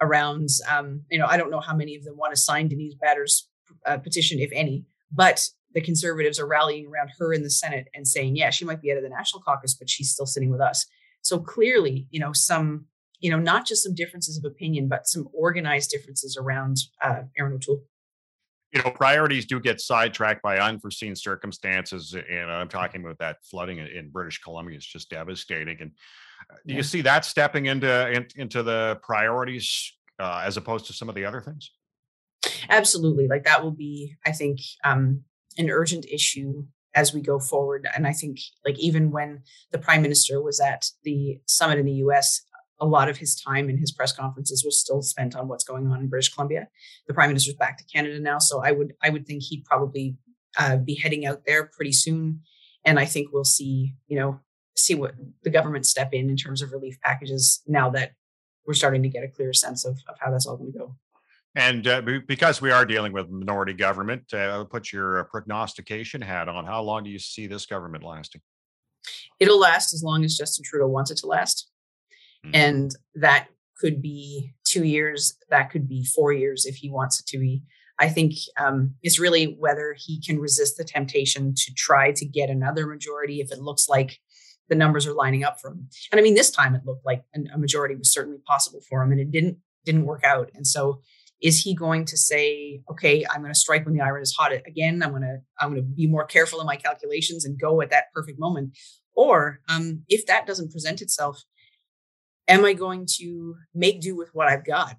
around, 0.00 0.48
um, 0.68 1.02
you 1.10 1.18
know, 1.18 1.26
I 1.26 1.36
don't 1.36 1.50
know 1.50 1.60
how 1.60 1.74
many 1.74 1.96
of 1.96 2.04
them 2.04 2.16
want 2.16 2.34
to 2.34 2.40
sign 2.40 2.68
Denise 2.68 2.94
Batters' 2.94 3.48
uh, 3.86 3.98
petition, 3.98 4.38
if 4.38 4.50
any, 4.52 4.84
but 5.10 5.46
the 5.74 5.80
conservatives 5.80 6.38
are 6.38 6.46
rallying 6.46 6.86
around 6.86 7.10
her 7.18 7.32
in 7.32 7.42
the 7.42 7.50
Senate 7.50 7.88
and 7.94 8.06
saying, 8.06 8.36
yeah, 8.36 8.50
she 8.50 8.64
might 8.64 8.80
be 8.80 8.90
out 8.90 8.96
of 8.96 9.02
the 9.02 9.08
national 9.08 9.42
caucus, 9.42 9.74
but 9.74 9.90
she's 9.90 10.10
still 10.10 10.26
sitting 10.26 10.50
with 10.50 10.60
us. 10.60 10.86
So 11.22 11.38
clearly, 11.38 12.06
you 12.10 12.20
know, 12.20 12.32
some, 12.32 12.86
you 13.20 13.30
know, 13.30 13.38
not 13.38 13.66
just 13.66 13.82
some 13.82 13.94
differences 13.94 14.38
of 14.38 14.44
opinion, 14.44 14.88
but 14.88 15.06
some 15.06 15.28
organized 15.34 15.90
differences 15.90 16.36
around 16.40 16.78
uh, 17.02 17.22
Erin 17.36 17.54
O'Toole 17.54 17.82
you 18.72 18.82
know 18.82 18.90
priorities 18.90 19.46
do 19.46 19.60
get 19.60 19.80
sidetracked 19.80 20.42
by 20.42 20.58
unforeseen 20.58 21.14
circumstances 21.16 22.14
and 22.14 22.50
i'm 22.50 22.68
talking 22.68 23.02
about 23.02 23.18
that 23.18 23.38
flooding 23.42 23.78
in 23.78 24.10
british 24.10 24.38
columbia 24.40 24.76
is 24.76 24.86
just 24.86 25.10
devastating 25.10 25.78
and 25.80 25.92
do 26.66 26.74
you 26.74 26.82
see 26.82 27.00
that 27.00 27.24
stepping 27.24 27.66
into 27.66 28.10
in, 28.10 28.26
into 28.36 28.62
the 28.62 28.98
priorities 29.02 29.92
uh, 30.18 30.42
as 30.44 30.56
opposed 30.56 30.86
to 30.86 30.92
some 30.92 31.08
of 31.08 31.14
the 31.14 31.24
other 31.24 31.40
things 31.40 31.70
absolutely 32.68 33.26
like 33.28 33.44
that 33.44 33.62
will 33.62 33.72
be 33.72 34.14
i 34.26 34.32
think 34.32 34.60
um, 34.84 35.22
an 35.56 35.70
urgent 35.70 36.04
issue 36.06 36.64
as 36.94 37.12
we 37.12 37.20
go 37.20 37.38
forward 37.38 37.86
and 37.94 38.06
i 38.06 38.12
think 38.12 38.38
like 38.64 38.78
even 38.78 39.10
when 39.10 39.42
the 39.72 39.78
prime 39.78 40.02
minister 40.02 40.42
was 40.42 40.60
at 40.60 40.86
the 41.04 41.38
summit 41.46 41.78
in 41.78 41.86
the 41.86 41.92
us 41.92 42.42
a 42.80 42.86
lot 42.86 43.08
of 43.08 43.16
his 43.16 43.40
time 43.40 43.68
in 43.68 43.78
his 43.78 43.92
press 43.92 44.12
conferences 44.12 44.64
was 44.64 44.80
still 44.80 45.02
spent 45.02 45.34
on 45.34 45.48
what's 45.48 45.64
going 45.64 45.88
on 45.88 46.00
in 46.00 46.08
British 46.08 46.32
Columbia. 46.32 46.68
The 47.06 47.14
prime 47.14 47.28
minister's 47.28 47.54
back 47.54 47.78
to 47.78 47.84
Canada 47.84 48.20
now, 48.20 48.38
so 48.38 48.62
I 48.62 48.72
would 48.72 48.94
I 49.02 49.10
would 49.10 49.26
think 49.26 49.42
he'd 49.42 49.64
probably 49.64 50.16
uh, 50.56 50.76
be 50.76 50.94
heading 50.94 51.26
out 51.26 51.44
there 51.44 51.64
pretty 51.64 51.92
soon, 51.92 52.40
and 52.84 52.98
I 52.98 53.04
think 53.04 53.28
we'll 53.32 53.44
see 53.44 53.94
you 54.06 54.18
know 54.18 54.40
see 54.78 54.94
what 54.94 55.14
the 55.42 55.50
government 55.50 55.86
step 55.86 56.12
in 56.12 56.30
in 56.30 56.36
terms 56.36 56.62
of 56.62 56.72
relief 56.72 57.00
packages 57.00 57.62
now 57.66 57.90
that 57.90 58.12
we're 58.66 58.74
starting 58.74 59.02
to 59.02 59.08
get 59.08 59.24
a 59.24 59.28
clear 59.28 59.52
sense 59.52 59.84
of, 59.84 59.98
of 60.08 60.16
how 60.20 60.30
that's 60.30 60.46
all 60.46 60.56
going 60.56 60.72
to 60.72 60.78
go. 60.78 60.94
And 61.54 61.86
uh, 61.88 62.02
because 62.26 62.60
we 62.60 62.70
are 62.70 62.84
dealing 62.84 63.12
with 63.12 63.30
minority 63.30 63.72
government, 63.72 64.32
uh, 64.32 64.64
put 64.64 64.92
your 64.92 65.20
uh, 65.20 65.24
prognostication 65.24 66.20
hat 66.20 66.48
on. 66.48 66.64
How 66.64 66.82
long 66.82 67.02
do 67.02 67.10
you 67.10 67.18
see 67.18 67.46
this 67.46 67.66
government 67.66 68.04
lasting? 68.04 68.42
It'll 69.40 69.58
last 69.58 69.94
as 69.94 70.02
long 70.02 70.24
as 70.24 70.36
Justin 70.36 70.64
Trudeau 70.64 70.88
wants 70.88 71.10
it 71.10 71.16
to 71.18 71.26
last. 71.26 71.68
Mm-hmm. 72.44 72.54
And 72.54 72.94
that 73.16 73.48
could 73.78 74.02
be 74.02 74.54
two 74.64 74.84
years, 74.84 75.36
that 75.50 75.70
could 75.70 75.88
be 75.88 76.04
four 76.04 76.32
years 76.32 76.66
if 76.66 76.76
he 76.76 76.90
wants 76.90 77.18
it 77.20 77.26
to 77.26 77.38
be. 77.38 77.62
I 77.98 78.08
think 78.08 78.34
um, 78.56 78.94
it's 79.02 79.18
really 79.18 79.56
whether 79.58 79.96
he 79.98 80.20
can 80.20 80.38
resist 80.38 80.76
the 80.76 80.84
temptation 80.84 81.54
to 81.56 81.74
try 81.74 82.12
to 82.12 82.24
get 82.24 82.50
another 82.50 82.86
majority 82.86 83.40
if 83.40 83.50
it 83.50 83.60
looks 83.60 83.88
like 83.88 84.20
the 84.68 84.74
numbers 84.74 85.06
are 85.06 85.14
lining 85.14 85.44
up 85.44 85.60
for 85.60 85.70
him. 85.70 85.88
And 86.12 86.20
I 86.20 86.22
mean, 86.22 86.34
this 86.34 86.50
time 86.50 86.74
it 86.74 86.84
looked 86.84 87.04
like 87.04 87.24
a 87.34 87.58
majority 87.58 87.94
was 87.94 88.12
certainly 88.12 88.38
possible 88.46 88.80
for 88.88 89.02
him, 89.02 89.12
and 89.12 89.20
it 89.20 89.30
didn't 89.30 89.58
didn't 89.84 90.06
work 90.06 90.24
out. 90.24 90.50
And 90.54 90.66
so, 90.66 91.00
is 91.40 91.62
he 91.62 91.74
going 91.74 92.04
to 92.06 92.16
say, 92.16 92.82
"Okay, 92.90 93.24
I'm 93.30 93.40
going 93.40 93.52
to 93.52 93.58
strike 93.58 93.84
when 93.84 93.94
the 93.94 94.02
iron 94.02 94.22
is 94.22 94.34
hot 94.34 94.52
again. 94.52 95.02
I'm 95.02 95.10
going 95.10 95.22
to 95.22 95.38
I'm 95.58 95.70
going 95.70 95.82
to 95.82 95.88
be 95.88 96.06
more 96.06 96.24
careful 96.24 96.60
in 96.60 96.66
my 96.66 96.76
calculations 96.76 97.44
and 97.44 97.58
go 97.58 97.80
at 97.80 97.90
that 97.90 98.12
perfect 98.14 98.38
moment"? 98.38 98.76
Or 99.14 99.60
um, 99.68 100.04
if 100.08 100.26
that 100.26 100.46
doesn't 100.46 100.70
present 100.70 101.02
itself, 101.02 101.42
am 102.46 102.64
I 102.64 102.72
going 102.72 103.06
to 103.18 103.56
make 103.74 104.00
do 104.00 104.16
with 104.16 104.30
what 104.32 104.48
I've 104.48 104.64
got, 104.64 104.96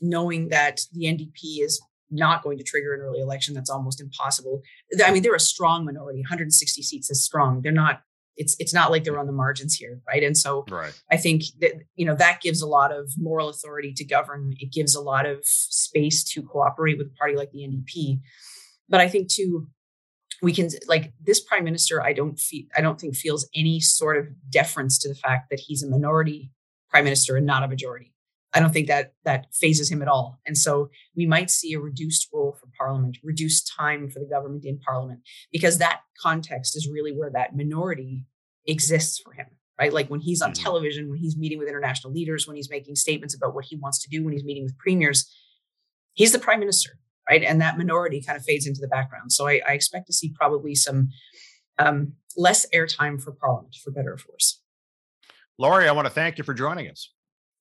knowing 0.00 0.48
that 0.48 0.80
the 0.92 1.04
NDP 1.04 1.64
is 1.64 1.80
not 2.12 2.42
going 2.42 2.58
to 2.58 2.64
trigger 2.64 2.94
an 2.94 3.00
early 3.00 3.20
election. 3.20 3.54
That's 3.54 3.70
almost 3.70 4.00
impossible. 4.00 4.62
I 5.04 5.10
mean, 5.10 5.22
they're 5.22 5.34
a 5.34 5.40
strong 5.40 5.84
minority. 5.84 6.20
160 6.20 6.82
seats 6.82 7.10
is 7.10 7.24
strong. 7.24 7.62
They're 7.62 7.72
not. 7.72 8.02
It's 8.36 8.56
it's 8.58 8.72
not 8.72 8.90
like 8.90 9.04
they're 9.04 9.18
on 9.18 9.26
the 9.26 9.32
margins 9.32 9.74
here, 9.74 10.00
right? 10.08 10.22
And 10.22 10.36
so 10.36 10.64
right. 10.70 10.92
I 11.10 11.16
think 11.16 11.42
that 11.60 11.72
you 11.96 12.06
know 12.06 12.14
that 12.16 12.40
gives 12.40 12.62
a 12.62 12.66
lot 12.66 12.92
of 12.92 13.12
moral 13.18 13.48
authority 13.48 13.92
to 13.94 14.04
govern. 14.04 14.54
It 14.58 14.72
gives 14.72 14.94
a 14.94 15.00
lot 15.00 15.26
of 15.26 15.40
space 15.44 16.24
to 16.32 16.42
cooperate 16.42 16.98
with 16.98 17.08
a 17.08 17.18
party 17.18 17.36
like 17.36 17.50
the 17.50 17.60
NDP. 17.60 18.20
But 18.88 19.00
I 19.00 19.08
think 19.08 19.30
too, 19.30 19.68
we 20.40 20.52
can 20.52 20.70
like 20.88 21.12
this 21.20 21.40
prime 21.40 21.64
minister. 21.64 22.02
I 22.02 22.12
don't 22.12 22.38
feel. 22.38 22.64
I 22.76 22.80
don't 22.80 23.00
think 23.00 23.16
feels 23.16 23.48
any 23.54 23.80
sort 23.80 24.16
of 24.16 24.26
deference 24.50 24.98
to 25.00 25.08
the 25.08 25.14
fact 25.14 25.50
that 25.50 25.60
he's 25.60 25.82
a 25.82 25.88
minority 25.88 26.50
prime 26.90 27.04
minister 27.04 27.36
and 27.36 27.46
not 27.46 27.62
a 27.62 27.68
majority. 27.68 28.11
I 28.54 28.60
don't 28.60 28.72
think 28.72 28.88
that 28.88 29.14
that 29.24 29.46
fazes 29.54 29.90
him 29.90 30.02
at 30.02 30.08
all. 30.08 30.40
And 30.46 30.56
so 30.58 30.90
we 31.16 31.26
might 31.26 31.50
see 31.50 31.72
a 31.72 31.80
reduced 31.80 32.28
role 32.32 32.56
for 32.60 32.68
parliament, 32.78 33.18
reduced 33.22 33.72
time 33.78 34.10
for 34.10 34.18
the 34.18 34.26
government 34.26 34.64
in 34.64 34.78
parliament, 34.78 35.20
because 35.50 35.78
that 35.78 36.00
context 36.20 36.76
is 36.76 36.88
really 36.92 37.12
where 37.12 37.30
that 37.30 37.56
minority 37.56 38.26
exists 38.66 39.18
for 39.18 39.32
him, 39.32 39.46
right? 39.78 39.92
Like 39.92 40.10
when 40.10 40.20
he's 40.20 40.42
on 40.42 40.52
mm-hmm. 40.52 40.62
television, 40.62 41.08
when 41.08 41.18
he's 41.18 41.36
meeting 41.36 41.58
with 41.58 41.68
international 41.68 42.12
leaders, 42.12 42.46
when 42.46 42.56
he's 42.56 42.70
making 42.70 42.94
statements 42.96 43.34
about 43.34 43.54
what 43.54 43.64
he 43.64 43.76
wants 43.76 44.00
to 44.02 44.08
do, 44.10 44.22
when 44.22 44.32
he's 44.32 44.44
meeting 44.44 44.64
with 44.64 44.76
premiers, 44.78 45.30
he's 46.12 46.32
the 46.32 46.38
prime 46.38 46.60
minister, 46.60 46.98
right? 47.28 47.42
And 47.42 47.60
that 47.60 47.78
minority 47.78 48.20
kind 48.20 48.36
of 48.36 48.44
fades 48.44 48.66
into 48.66 48.80
the 48.80 48.88
background. 48.88 49.32
So 49.32 49.48
I, 49.48 49.62
I 49.66 49.72
expect 49.72 50.06
to 50.08 50.12
see 50.12 50.32
probably 50.38 50.74
some 50.74 51.08
um, 51.78 52.12
less 52.36 52.66
airtime 52.74 53.22
for 53.22 53.32
parliament, 53.32 53.76
for 53.82 53.90
better 53.90 54.12
or 54.12 54.18
for 54.18 54.32
worse. 54.32 54.60
Lori, 55.58 55.88
I 55.88 55.92
want 55.92 56.06
to 56.06 56.12
thank 56.12 56.38
you 56.38 56.44
for 56.44 56.54
joining 56.54 56.90
us. 56.90 57.10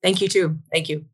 Thank 0.03 0.21
you 0.21 0.27
too. 0.27 0.57
Thank 0.71 0.89
you. 0.89 1.05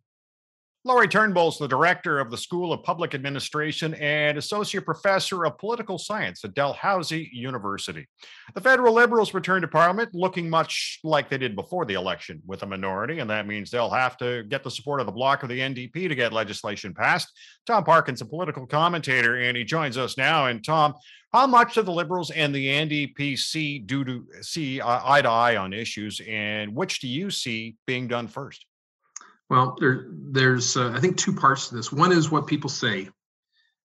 Lori 0.87 1.09
Turnbull 1.09 1.49
is 1.49 1.57
the 1.57 1.67
director 1.67 2.17
of 2.17 2.31
the 2.31 2.37
School 2.37 2.71
of 2.71 2.81
Public 2.81 3.13
Administration 3.13 3.93
and 3.95 4.37
associate 4.37 4.85
professor 4.85 5.45
of 5.45 5.57
political 5.57 5.97
science 5.97 6.45
at 6.45 6.53
Dalhousie 6.53 7.29
University. 7.33 8.07
The 8.53 8.61
federal 8.61 8.93
Liberals 8.93 9.33
return 9.33 9.63
to 9.63 9.67
Parliament 9.67 10.11
looking 10.13 10.49
much 10.49 11.01
like 11.03 11.27
they 11.27 11.37
did 11.37 11.57
before 11.57 11.83
the 11.83 11.95
election 11.95 12.41
with 12.45 12.63
a 12.63 12.65
minority, 12.65 13.19
and 13.19 13.29
that 13.29 13.47
means 13.47 13.69
they'll 13.69 13.89
have 13.89 14.15
to 14.19 14.43
get 14.43 14.63
the 14.63 14.71
support 14.71 15.01
of 15.01 15.07
the 15.07 15.11
bloc 15.11 15.43
of 15.43 15.49
the 15.49 15.59
NDP 15.59 16.07
to 16.07 16.15
get 16.15 16.31
legislation 16.31 16.93
passed. 16.93 17.33
Tom 17.65 17.83
Parkin's 17.83 18.21
a 18.21 18.25
political 18.25 18.65
commentator, 18.65 19.35
and 19.35 19.57
he 19.57 19.65
joins 19.65 19.97
us 19.97 20.17
now. 20.17 20.45
And 20.45 20.63
Tom, 20.63 20.93
how 21.33 21.47
much 21.47 21.75
do 21.75 21.81
the 21.81 21.91
Liberals 21.91 22.31
and 22.31 22.55
the 22.55 22.65
NDP 22.65 23.37
see 23.37 23.79
do 23.79 24.05
to 24.05 24.25
see 24.39 24.79
eye 24.81 25.21
to 25.21 25.29
eye 25.29 25.57
on 25.57 25.73
issues, 25.73 26.21
and 26.25 26.73
which 26.73 26.99
do 27.01 27.09
you 27.09 27.29
see 27.29 27.75
being 27.85 28.07
done 28.07 28.29
first? 28.29 28.66
Well, 29.49 29.77
there, 29.79 30.07
there's 30.09 30.75
uh, 30.75 30.91
I 30.95 30.99
think 30.99 31.17
two 31.17 31.33
parts 31.33 31.69
to 31.69 31.75
this. 31.75 31.91
One 31.91 32.11
is 32.11 32.29
what 32.29 32.47
people 32.47 32.69
say, 32.69 33.09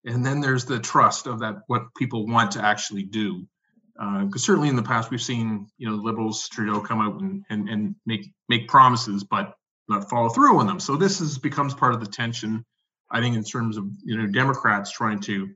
and 0.05 0.25
then 0.27 0.41
there's 0.41 0.65
the 0.65 0.81
trust 0.81 1.27
of 1.27 1.41
that 1.41 1.63
what 1.69 1.95
people 1.97 2.27
want 2.27 2.53
to 2.53 2.65
actually 2.65 3.05
do. 3.05 3.47
Because 3.95 4.43
uh, 4.43 4.47
certainly 4.47 4.69
in 4.69 4.77
the 4.77 4.83
past 4.83 5.11
we've 5.11 5.23
seen 5.23 5.69
you 5.79 5.89
know 5.89 5.97
liberals 5.97 6.49
Trudeau 6.49 6.81
come 6.81 7.01
out 7.01 7.21
and, 7.21 7.45
and 7.51 7.69
and 7.69 7.95
make 8.07 8.33
make 8.49 8.69
promises 8.69 9.23
but 9.23 9.55
not 9.89 10.11
follow 10.11 10.29
through 10.31 10.59
on 10.59 10.67
them. 10.67 10.81
So 10.81 10.97
this 10.97 11.21
is 11.21 11.39
becomes 11.39 11.75
part 11.75 11.95
of 11.95 12.01
the 12.01 12.07
tension. 12.07 12.65
I 13.11 13.21
think 13.21 13.37
in 13.37 13.45
terms 13.45 13.77
of 13.77 13.87
you 14.05 14.17
know 14.17 14.27
Democrats 14.27 14.91
trying 14.91 15.21
to 15.21 15.51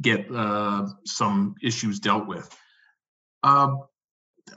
get 0.00 0.30
uh, 0.30 0.86
some 1.04 1.54
issues 1.62 2.00
dealt 2.00 2.26
with. 2.26 2.48
Uh, 3.42 3.76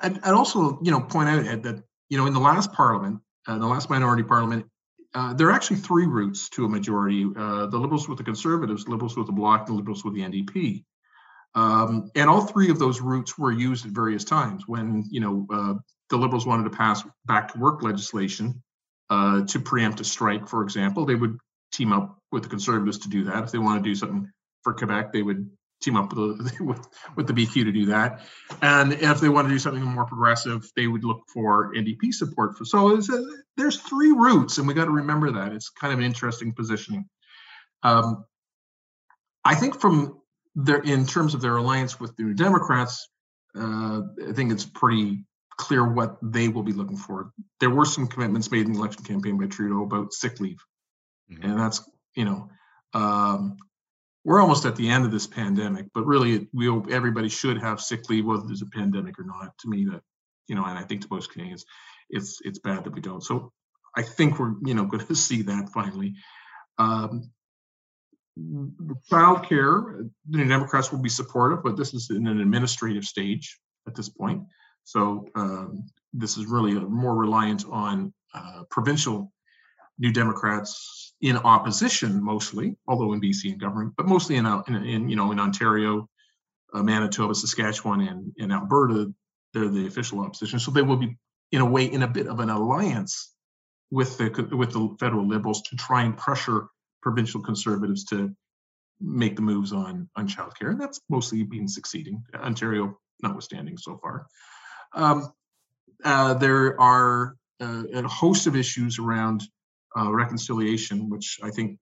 I'd, 0.02 0.20
I'd, 0.24 0.34
also 0.34 0.80
you 0.84 0.92
know 0.92 1.02
point 1.02 1.30
out 1.30 1.46
Ed, 1.46 1.64
that 1.64 1.84
you 2.10 2.18
know 2.18 2.28
in 2.28 2.34
the 2.34 2.40
last 2.40 2.74
Parliament 2.74 3.22
uh, 3.48 3.58
the 3.58 3.66
last 3.66 3.90
minority 3.90 4.24
parliament, 4.24 4.66
uh, 5.14 5.34
there 5.34 5.48
are 5.48 5.52
actually 5.52 5.78
three 5.78 6.06
routes 6.06 6.50
to 6.50 6.66
a 6.66 6.70
majority: 6.70 7.26
uh, 7.36 7.66
the 7.68 7.78
Liberals 7.78 8.08
with 8.08 8.18
the 8.18 8.24
Conservatives, 8.24 8.88
Liberals 8.88 9.18
with 9.18 9.28
the 9.28 9.34
Bloc, 9.34 9.66
the 9.66 9.74
Liberals 9.74 10.04
with 10.04 10.14
the 10.14 10.22
NDP. 10.22 10.84
Um, 11.56 12.12
and 12.16 12.30
all 12.30 12.42
three 12.42 12.70
of 12.70 12.78
those 12.78 13.02
routes 13.02 13.38
were 13.38 13.52
used 13.52 13.86
at 13.86 13.92
various 13.92 14.24
times. 14.24 14.68
When 14.68 15.06
you 15.10 15.20
know 15.20 15.48
uh, 15.52 15.74
the 16.10 16.18
Liberals 16.18 16.46
wanted 16.46 16.66
to 16.66 16.78
pass 16.78 17.04
back 17.26 17.54
to 17.54 17.60
work 17.60 17.82
legislation 17.82 18.62
uh, 19.10 19.46
to 19.46 19.60
preempt 19.60 20.00
a 20.00 20.04
strike, 20.04 20.48
for 20.48 20.62
example, 20.62 21.06
they 21.06 21.16
would 21.16 21.38
team 21.72 21.92
up 21.92 22.20
with 22.32 22.44
the 22.44 22.50
Conservatives 22.50 23.00
to 23.00 23.10
do 23.10 23.24
that. 23.26 23.44
If 23.44 23.52
they 23.52 23.58
want 23.58 23.84
to 23.84 23.90
do 23.90 23.96
something 23.96 24.32
for 24.64 24.74
Quebec, 24.74 25.12
they 25.12 25.24
would 25.24 25.50
team 25.82 25.96
up 25.96 26.14
with 26.14 26.38
the, 26.38 26.64
with, 26.64 26.88
with 27.16 27.28
the 27.28 27.34
BQ 27.34 27.66
to 27.66 27.72
do 27.72 27.86
that. 27.88 28.22
And 28.62 28.94
if 28.94 29.20
they 29.20 29.30
want 29.30 29.48
to 29.48 29.54
do 29.54 29.60
something 29.60 29.84
more 29.84 30.06
progressive, 30.06 30.70
they 30.76 30.88
would 30.88 31.04
look 31.04 31.24
for 31.34 31.74
NDP 31.74 32.14
support 32.14 32.58
for. 32.58 32.66
So 32.66 32.98
a, 32.98 33.02
there's 33.58 33.80
three 33.80 34.12
routes, 34.12 34.58
and 34.58 34.68
we 34.68 34.74
got 34.74 34.86
to 34.86 34.92
remember 34.92 35.32
that 35.32 35.54
it's 35.54 35.70
kind 35.70 35.94
of 35.94 36.00
an 36.00 36.06
interesting 36.06 36.54
positioning. 36.54 37.06
Um, 37.84 38.26
I 39.46 39.56
think 39.56 39.80
from 39.80 40.20
their 40.56 40.80
in 40.80 41.06
terms 41.06 41.34
of 41.34 41.42
their 41.42 41.58
alliance 41.58 42.00
with 42.00 42.16
the 42.18 42.24
New 42.24 42.34
Democrats, 42.34 43.08
uh, 43.56 44.02
I 44.28 44.34
think 44.34 44.52
it's 44.52 44.66
pretty 44.66 45.24
clear 45.58 45.86
what 45.86 46.18
they 46.22 46.48
will 46.48 46.64
be 46.64 46.74
looking 46.74 46.98
for. 46.98 47.32
There 47.60 47.70
were 47.70 47.86
some 47.86 48.08
commitments 48.08 48.52
made 48.52 48.66
in 48.66 48.74
the 48.74 48.80
election 48.80 49.04
campaign 49.04 49.38
by 49.38 49.48
Trudeau 49.48 49.84
about 49.84 50.14
sick 50.14 50.40
leave, 50.40 50.64
mm-hmm. 51.32 51.44
and 51.44 51.60
that's 51.60 51.82
you 52.16 52.26
know 52.26 52.50
um, 52.94 53.58
we're 54.26 54.42
almost 54.42 54.66
at 54.66 54.76
the 54.76 54.90
end 54.90 55.06
of 55.06 55.12
this 55.12 55.28
pandemic, 55.28 55.88
but 55.94 56.06
really, 56.06 56.48
we 56.54 56.70
everybody 56.92 57.30
should 57.30 57.62
have 57.62 57.82
sick 57.82 58.10
leave, 58.10 58.26
whether 58.26 58.44
there's 58.46 58.62
a 58.62 58.68
pandemic 58.68 59.18
or 59.18 59.24
not. 59.24 59.58
To 59.60 59.70
me, 59.70 59.86
that 59.86 60.02
you 60.48 60.56
know, 60.56 60.66
and 60.66 60.78
I 60.78 60.84
think 60.84 61.02
to 61.02 61.08
most 61.10 61.32
Canadians, 61.32 61.66
it's 62.10 62.40
it's 62.44 62.60
bad 62.60 62.84
that 62.84 62.94
we 62.94 63.02
don't. 63.02 63.24
So 63.24 63.52
I 63.96 64.04
think 64.04 64.40
we're 64.40 64.56
you 64.66 64.74
know 64.74 64.86
going 64.92 65.06
to 65.06 65.16
see 65.16 65.44
that 65.44 65.70
finally. 65.70 66.16
Um, 66.78 67.32
child 69.10 69.48
care, 69.48 70.06
the 70.30 70.46
Democrats 70.46 70.92
will 70.92 71.00
be 71.00 71.10
supportive, 71.10 71.64
but 71.64 71.76
this 71.76 71.94
is 71.94 72.10
in 72.10 72.28
an 72.28 72.40
administrative 72.40 73.04
stage 73.04 73.60
at 73.88 73.96
this 73.96 74.10
point. 74.10 74.44
So 74.86 75.28
um, 75.36 75.86
this 76.14 76.38
is 76.38 76.46
really 76.46 76.74
more 76.74 77.16
reliant 77.16 77.66
on 77.70 78.14
uh, 78.34 78.64
provincial 78.70 79.32
New 80.00 80.12
Democrats 80.12 81.14
in 81.22 81.38
opposition, 81.38 82.24
mostly, 82.24 82.76
although 82.88 83.14
in 83.14 83.22
BC 83.22 83.52
in 83.52 83.58
government, 83.58 83.94
but 83.98 84.08
mostly 84.08 84.38
in, 84.38 84.46
in, 84.46 84.76
in 84.76 85.10
you 85.10 85.16
know 85.16 85.32
in 85.32 85.40
Ontario, 85.40 86.08
uh, 86.74 86.82
Manitoba, 86.82 87.36
Saskatchewan, 87.36 88.02
and 88.02 88.34
in 88.38 88.52
Alberta, 88.52 89.14
they're 89.54 89.68
the 89.68 89.88
official 89.88 90.22
opposition. 90.22 90.60
So 90.60 90.72
they 90.72 90.82
will 90.82 90.98
be 90.98 91.18
in 91.52 91.62
a 91.62 91.66
way 91.66 91.86
in 91.86 92.04
a 92.04 92.08
bit 92.08 92.28
of 92.28 92.40
an 92.40 92.50
alliance 92.50 93.34
with 93.92 94.18
the 94.18 94.30
with 94.56 94.72
the 94.72 94.96
federal 95.00 95.28
Liberals 95.28 95.62
to 95.64 95.76
try 95.76 96.04
and 96.04 96.18
pressure 96.18 96.68
provincial 97.02 97.42
Conservatives 97.42 98.06
to 98.06 98.34
make 99.02 99.36
the 99.36 99.42
moves 99.42 99.74
on 99.74 100.10
on 100.16 100.28
childcare, 100.28 100.72
and 100.72 100.80
that's 100.80 101.02
mostly 101.10 101.44
been 101.44 101.68
succeeding. 101.68 102.24
Ontario, 102.34 102.98
notwithstanding, 103.22 103.78
so 103.78 103.98
far. 103.98 104.28
Um, 104.94 105.34
uh, 106.06 106.34
there 106.36 106.80
are 106.80 107.36
uh, 107.60 107.84
a 107.94 108.08
host 108.08 108.48
of 108.48 108.56
issues 108.56 109.00
around 109.00 109.44
uh, 109.98 110.12
reconciliation, 110.12 111.10
which 111.10 111.40
I 111.44 111.50
think 111.50 111.78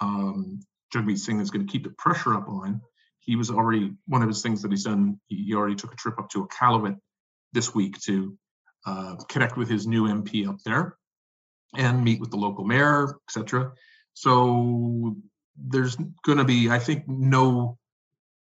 um, 0.00 0.60
Jagmeet 0.94 1.18
Singh 1.18 1.40
is 1.40 1.50
going 1.50 1.66
to 1.66 1.70
keep 1.70 1.84
the 1.84 1.94
pressure 1.98 2.34
up 2.34 2.48
on. 2.48 2.80
He 3.20 3.36
was 3.36 3.50
already 3.50 3.92
one 4.06 4.22
of 4.22 4.28
his 4.28 4.42
things 4.42 4.62
that 4.62 4.70
he's 4.70 4.84
done. 4.84 5.20
He 5.28 5.54
already 5.54 5.76
took 5.76 5.92
a 5.92 5.96
trip 5.96 6.18
up 6.18 6.30
to 6.30 6.46
Iqaluit 6.46 6.96
this 7.52 7.74
week 7.74 7.98
to 8.00 8.36
uh, 8.86 9.16
connect 9.28 9.56
with 9.56 9.68
his 9.68 9.86
new 9.86 10.04
MP 10.04 10.48
up 10.48 10.56
there 10.64 10.96
and 11.76 12.02
meet 12.02 12.20
with 12.20 12.30
the 12.30 12.36
local 12.36 12.64
mayor, 12.64 13.14
etc. 13.28 13.72
So 14.14 15.16
there's 15.56 15.96
going 16.24 16.38
to 16.38 16.44
be, 16.44 16.70
I 16.70 16.78
think, 16.78 17.06
no 17.06 17.78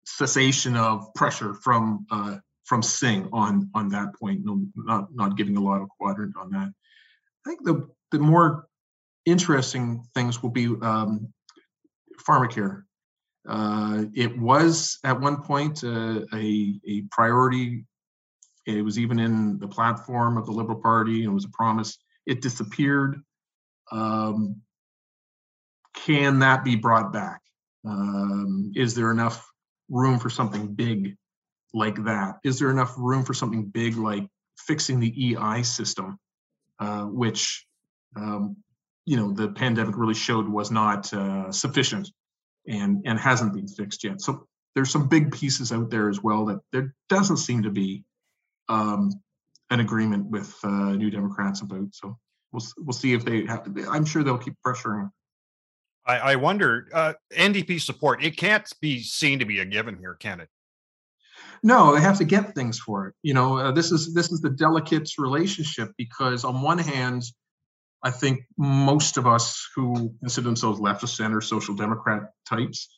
cessation 0.04 0.76
of 0.76 1.14
pressure 1.14 1.54
from 1.54 2.06
uh, 2.10 2.36
from 2.64 2.82
Singh 2.82 3.28
on 3.32 3.70
on 3.74 3.88
that 3.90 4.14
point. 4.18 4.40
No, 4.44 4.66
not 4.74 5.14
not 5.14 5.36
giving 5.36 5.56
a 5.56 5.62
lot 5.62 5.80
of 5.80 5.88
quadrant 5.88 6.34
on 6.36 6.50
that. 6.50 6.72
I 7.46 7.48
think 7.48 7.64
the 7.64 7.88
the 8.10 8.18
more 8.18 8.66
interesting 9.26 10.04
things 10.14 10.42
will 10.42 10.50
be 10.50 10.66
um, 10.82 11.32
pharmacare. 12.26 12.82
Uh, 13.48 14.04
it 14.14 14.38
was 14.38 14.98
at 15.04 15.20
one 15.20 15.42
point 15.42 15.84
uh, 15.84 16.20
a, 16.32 16.80
a 16.86 17.02
priority. 17.10 17.84
It 18.66 18.82
was 18.82 18.98
even 18.98 19.18
in 19.18 19.58
the 19.58 19.68
platform 19.68 20.38
of 20.38 20.46
the 20.46 20.52
Liberal 20.52 20.80
Party 20.80 21.24
it 21.24 21.28
was 21.28 21.44
a 21.44 21.50
promise. 21.50 21.98
It 22.26 22.40
disappeared. 22.40 23.22
Um, 23.92 24.62
can 25.94 26.38
that 26.40 26.64
be 26.64 26.76
brought 26.76 27.12
back? 27.12 27.40
Um, 27.86 28.72
is 28.74 28.94
there 28.94 29.10
enough 29.10 29.46
room 29.90 30.18
for 30.18 30.30
something 30.30 30.74
big 30.74 31.16
like 31.74 32.02
that? 32.04 32.36
Is 32.44 32.58
there 32.58 32.70
enough 32.70 32.94
room 32.96 33.24
for 33.24 33.34
something 33.34 33.66
big 33.66 33.96
like 33.96 34.26
fixing 34.58 35.00
the 35.00 35.36
EI 35.36 35.62
system, 35.62 36.18
uh, 36.80 37.04
which 37.04 37.66
um, 38.16 38.56
you 39.06 39.16
know 39.16 39.32
the 39.32 39.48
pandemic 39.48 39.96
really 39.96 40.14
showed 40.14 40.48
was 40.48 40.70
not 40.70 41.12
uh, 41.12 41.50
sufficient 41.52 42.10
and 42.66 43.02
and 43.04 43.18
hasn't 43.18 43.54
been 43.54 43.68
fixed 43.68 44.04
yet. 44.04 44.20
So 44.20 44.46
there's 44.74 44.90
some 44.90 45.08
big 45.08 45.32
pieces 45.32 45.72
out 45.72 45.90
there 45.90 46.08
as 46.08 46.22
well 46.22 46.46
that 46.46 46.60
there 46.72 46.94
doesn't 47.08 47.36
seem 47.36 47.62
to 47.62 47.70
be 47.70 48.04
um, 48.68 49.10
an 49.70 49.80
agreement 49.80 50.26
with 50.26 50.54
uh, 50.64 50.92
New 50.92 51.10
Democrats 51.10 51.60
about. 51.60 51.94
So 51.94 52.18
we'll 52.52 52.64
we'll 52.78 52.92
see 52.92 53.12
if 53.12 53.24
they 53.24 53.46
have. 53.46 53.66
I'm 53.90 54.04
sure 54.04 54.22
they'll 54.22 54.38
keep 54.38 54.56
pressuring 54.66 55.10
I, 56.06 56.18
I 56.18 56.36
wonder, 56.36 56.88
uh, 56.92 57.14
NDP 57.32 57.80
support, 57.80 58.22
it 58.22 58.36
can't 58.36 58.70
be 58.80 59.02
seen 59.02 59.38
to 59.38 59.44
be 59.44 59.60
a 59.60 59.64
given 59.64 59.96
here, 59.98 60.14
can 60.14 60.40
it? 60.40 60.48
No, 61.62 61.94
they 61.94 62.00
have 62.00 62.18
to 62.18 62.24
get 62.24 62.54
things 62.54 62.78
for 62.78 63.08
it. 63.08 63.14
You 63.22 63.32
know, 63.32 63.58
uh, 63.58 63.72
this 63.72 63.90
is 63.90 64.12
this 64.12 64.30
is 64.30 64.40
the 64.40 64.50
delicate 64.50 65.10
relationship 65.16 65.92
because 65.96 66.44
on 66.44 66.60
one 66.60 66.78
hand, 66.78 67.24
I 68.04 68.10
think 68.10 68.44
most 68.58 69.16
of 69.16 69.26
us 69.26 69.66
who 69.74 70.14
consider 70.20 70.44
themselves 70.44 70.78
left 70.78 71.02
of 71.02 71.08
center, 71.08 71.40
social 71.40 71.74
democrat 71.74 72.32
types, 72.46 72.88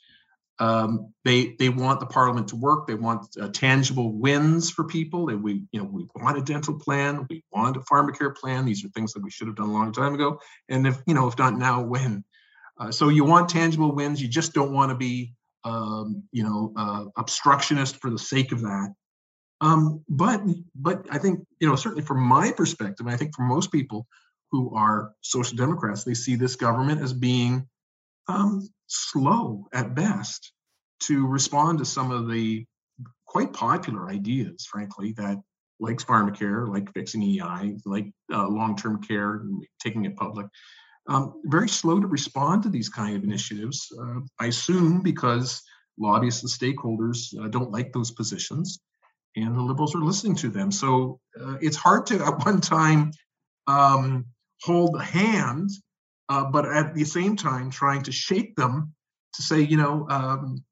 um, 0.58 1.12
they 1.24 1.54
they 1.58 1.68
want 1.68 2.00
the 2.00 2.06
parliament 2.06 2.48
to 2.48 2.56
work. 2.56 2.86
They 2.86 2.94
want 2.94 3.26
uh, 3.40 3.48
tangible 3.48 4.12
wins 4.12 4.70
for 4.70 4.84
people. 4.84 5.26
We 5.26 5.62
you 5.70 5.80
know 5.80 5.84
we 5.84 6.06
want 6.16 6.38
a 6.38 6.42
dental 6.42 6.78
plan. 6.78 7.26
We 7.30 7.44
want 7.52 7.76
a 7.76 7.80
pharmacare 7.80 8.34
plan. 8.34 8.64
These 8.64 8.84
are 8.84 8.88
things 8.88 9.12
that 9.12 9.22
we 9.22 9.30
should 9.30 9.46
have 9.46 9.56
done 9.56 9.68
a 9.68 9.72
long 9.72 9.92
time 9.92 10.14
ago. 10.14 10.40
And 10.68 10.86
if 10.86 10.98
you 11.06 11.14
know 11.14 11.28
if 11.28 11.38
not 11.38 11.56
now, 11.56 11.82
when? 11.82 12.24
Uh, 12.78 12.90
so 12.90 13.08
you 13.08 13.24
want 13.24 13.48
tangible 13.48 13.94
wins. 13.94 14.20
You 14.20 14.28
just 14.28 14.54
don't 14.54 14.72
want 14.72 14.90
to 14.90 14.96
be 14.96 15.34
um, 15.64 16.22
you 16.32 16.42
know 16.42 16.72
uh, 16.74 17.04
obstructionist 17.16 17.96
for 18.00 18.10
the 18.10 18.18
sake 18.18 18.50
of 18.50 18.62
that. 18.62 18.94
Um, 19.60 20.04
but 20.08 20.42
but 20.74 21.06
I 21.10 21.18
think 21.18 21.40
you 21.60 21.68
know 21.68 21.76
certainly 21.76 22.04
from 22.04 22.22
my 22.22 22.50
perspective, 22.50 23.06
I 23.06 23.16
think 23.16 23.36
for 23.36 23.42
most 23.42 23.70
people 23.70 24.06
who 24.50 24.74
are 24.74 25.12
social 25.20 25.56
democrats, 25.56 26.04
they 26.04 26.14
see 26.14 26.36
this 26.36 26.56
government 26.56 27.00
as 27.00 27.12
being 27.12 27.68
um, 28.28 28.68
slow 28.86 29.66
at 29.72 29.94
best 29.94 30.52
to 31.00 31.26
respond 31.26 31.78
to 31.78 31.84
some 31.84 32.10
of 32.10 32.30
the 32.30 32.64
quite 33.26 33.52
popular 33.52 34.08
ideas, 34.08 34.66
frankly, 34.70 35.12
that 35.16 35.36
like 35.78 35.98
pharmacare, 35.98 36.66
like 36.68 36.92
fixing 36.94 37.22
EI, 37.22 37.76
like 37.84 38.06
uh, 38.32 38.48
long-term 38.48 39.02
care, 39.02 39.42
taking 39.78 40.06
it 40.06 40.16
public, 40.16 40.46
um, 41.08 41.34
very 41.44 41.68
slow 41.68 42.00
to 42.00 42.06
respond 42.06 42.62
to 42.62 42.68
these 42.68 42.88
kind 42.88 43.16
of 43.16 43.24
initiatives. 43.24 43.88
Uh, 43.98 44.20
I 44.40 44.46
assume 44.46 45.02
because 45.02 45.62
lobbyists 45.98 46.42
and 46.42 46.50
stakeholders 46.50 47.38
uh, 47.40 47.48
don't 47.48 47.70
like 47.70 47.92
those 47.92 48.10
positions, 48.10 48.80
and 49.36 49.54
the 49.54 49.60
liberals 49.60 49.94
are 49.94 50.02
listening 50.02 50.36
to 50.36 50.48
them. 50.48 50.70
So 50.72 51.20
uh, 51.40 51.56
it's 51.60 51.76
hard 51.76 52.06
to 52.06 52.24
at 52.24 52.44
one 52.44 52.60
time 52.60 53.12
um, 53.66 54.26
hold 54.62 54.96
a 54.96 55.02
hand 55.02 55.70
uh, 56.28 56.44
but 56.44 56.66
at 56.66 56.94
the 56.94 57.04
same 57.04 57.36
time 57.36 57.70
trying 57.70 58.02
to 58.02 58.12
shake 58.12 58.56
them 58.56 58.94
to 59.34 59.42
say, 59.42 59.60
you 59.60 59.76
know, 59.76 60.06
um, 60.08 60.64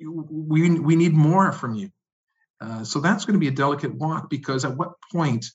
we 0.00 0.78
we 0.78 0.96
need 0.96 1.12
more 1.12 1.52
from 1.52 1.74
you. 1.74 1.90
Uh, 2.60 2.84
so 2.84 3.00
that's 3.00 3.24
going 3.24 3.34
to 3.34 3.40
be 3.40 3.48
a 3.48 3.52
delicate 3.52 3.94
walk 3.94 4.30
because 4.30 4.64
at 4.64 4.76
what 4.76 4.92
point 5.12 5.46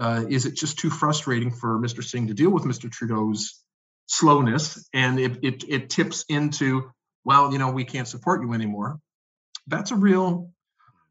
uh, 0.00 0.24
is 0.28 0.46
it 0.46 0.54
just 0.54 0.78
too 0.78 0.90
frustrating 0.90 1.50
for 1.50 1.78
Mr. 1.78 2.02
Singh 2.02 2.28
to 2.28 2.34
deal 2.34 2.50
with 2.50 2.64
Mr. 2.64 2.90
Trudeau's 2.90 3.62
slowness, 4.06 4.88
and 4.94 5.18
it 5.18 5.38
it, 5.42 5.64
it 5.68 5.90
tips 5.90 6.24
into, 6.28 6.90
well, 7.24 7.52
you 7.52 7.58
know, 7.58 7.70
we 7.70 7.84
can't 7.84 8.08
support 8.08 8.42
you 8.42 8.52
anymore. 8.54 8.98
That's 9.66 9.90
a 9.90 9.96
real 9.96 10.50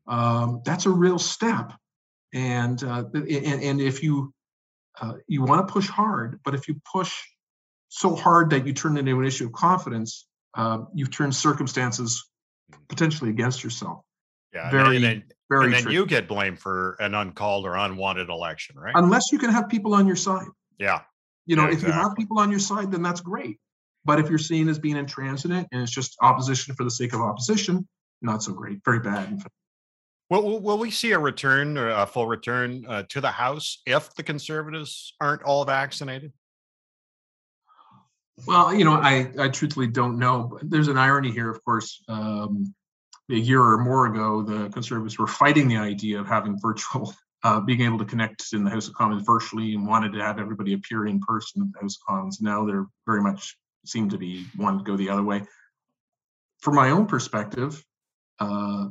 um, 0.07 0.61
that's 0.65 0.87
a 0.87 0.91
real 0.91 1.19
step, 1.19 1.73
and 2.33 2.81
uh, 2.83 3.03
and, 3.13 3.63
and 3.63 3.81
if 3.81 4.01
you 4.01 4.33
uh, 5.01 5.13
you 5.27 5.43
want 5.43 5.67
to 5.67 5.71
push 5.71 5.87
hard, 5.87 6.39
but 6.43 6.55
if 6.55 6.67
you 6.67 6.79
push 6.91 7.15
so 7.89 8.15
hard 8.15 8.51
that 8.51 8.65
you 8.65 8.73
turn 8.73 8.97
it 8.97 9.01
into 9.01 9.19
an 9.19 9.25
issue 9.25 9.47
of 9.47 9.53
confidence, 9.53 10.27
uh, 10.55 10.79
you've 10.93 11.11
turned 11.11 11.35
circumstances 11.35 12.29
potentially 12.87 13.29
against 13.29 13.63
yourself. 13.63 14.03
Yeah, 14.53 14.71
very, 14.71 14.95
and 14.95 15.05
then, 15.05 15.23
very. 15.49 15.65
And 15.65 15.73
then 15.73 15.91
you 15.91 16.05
get 16.05 16.27
blamed 16.27 16.59
for 16.59 16.95
an 16.99 17.13
uncalled 17.13 17.65
or 17.65 17.75
unwanted 17.75 18.29
election, 18.29 18.77
right? 18.77 18.93
Unless 18.95 19.31
you 19.31 19.37
can 19.37 19.51
have 19.51 19.69
people 19.69 19.93
on 19.93 20.07
your 20.07 20.15
side. 20.15 20.47
Yeah. 20.79 21.01
You 21.45 21.55
know, 21.55 21.63
yeah, 21.63 21.69
if 21.69 21.73
exactly. 21.75 21.95
you 21.95 22.01
have 22.01 22.15
people 22.15 22.39
on 22.39 22.49
your 22.49 22.59
side, 22.59 22.91
then 22.91 23.01
that's 23.01 23.21
great. 23.21 23.57
But 24.05 24.19
if 24.19 24.29
you're 24.29 24.37
seen 24.37 24.69
as 24.69 24.79
being 24.79 24.95
intransigent 24.95 25.67
and 25.71 25.81
it's 25.81 25.91
just 25.91 26.15
opposition 26.21 26.73
for 26.75 26.83
the 26.83 26.91
sake 26.91 27.13
of 27.13 27.21
opposition, 27.21 27.87
not 28.21 28.41
so 28.41 28.53
great. 28.53 28.79
Very 28.85 28.99
bad. 28.99 29.41
Will, 30.29 30.59
will 30.59 30.77
we 30.77 30.91
see 30.91 31.11
a 31.11 31.19
return 31.19 31.77
or 31.77 31.89
a 31.89 32.05
full 32.05 32.27
return 32.27 32.85
uh, 32.87 33.03
to 33.09 33.21
the 33.21 33.31
House 33.31 33.81
if 33.85 34.13
the 34.15 34.23
Conservatives 34.23 35.15
aren't 35.19 35.43
all 35.43 35.65
vaccinated? 35.65 36.33
Well, 38.45 38.73
you 38.73 38.85
know, 38.85 38.93
I, 38.93 39.31
I 39.39 39.49
truthfully 39.49 39.87
don't 39.87 40.19
know. 40.19 40.59
There's 40.61 40.87
an 40.87 40.97
irony 40.97 41.31
here, 41.31 41.49
of 41.49 41.63
course. 41.65 42.01
Um, 42.07 42.73
a 43.31 43.35
year 43.35 43.61
or 43.61 43.77
more 43.79 44.05
ago, 44.05 44.41
the 44.43 44.69
Conservatives 44.69 45.17
were 45.17 45.27
fighting 45.27 45.67
the 45.67 45.77
idea 45.77 46.19
of 46.19 46.27
having 46.27 46.59
virtual, 46.59 47.13
uh, 47.43 47.59
being 47.59 47.81
able 47.81 47.97
to 47.97 48.05
connect 48.05 48.53
in 48.53 48.63
the 48.63 48.69
House 48.69 48.87
of 48.87 48.93
Commons 48.93 49.23
virtually 49.25 49.73
and 49.73 49.87
wanted 49.87 50.13
to 50.13 50.23
have 50.23 50.39
everybody 50.39 50.73
appear 50.73 51.07
in 51.07 51.19
person 51.19 51.63
at 51.63 51.73
the 51.73 51.79
House 51.81 51.95
of 51.95 52.07
Commons. 52.07 52.39
Now 52.39 52.65
they're 52.65 52.85
very 53.05 53.21
much 53.21 53.57
seem 53.85 54.09
to 54.09 54.17
be 54.17 54.45
wanting 54.57 54.79
to 54.79 54.85
go 54.85 54.95
the 54.95 55.09
other 55.09 55.23
way. 55.23 55.41
From 56.61 56.75
my 56.75 56.91
own 56.91 57.07
perspective, 57.07 57.83
uh, 58.39 58.87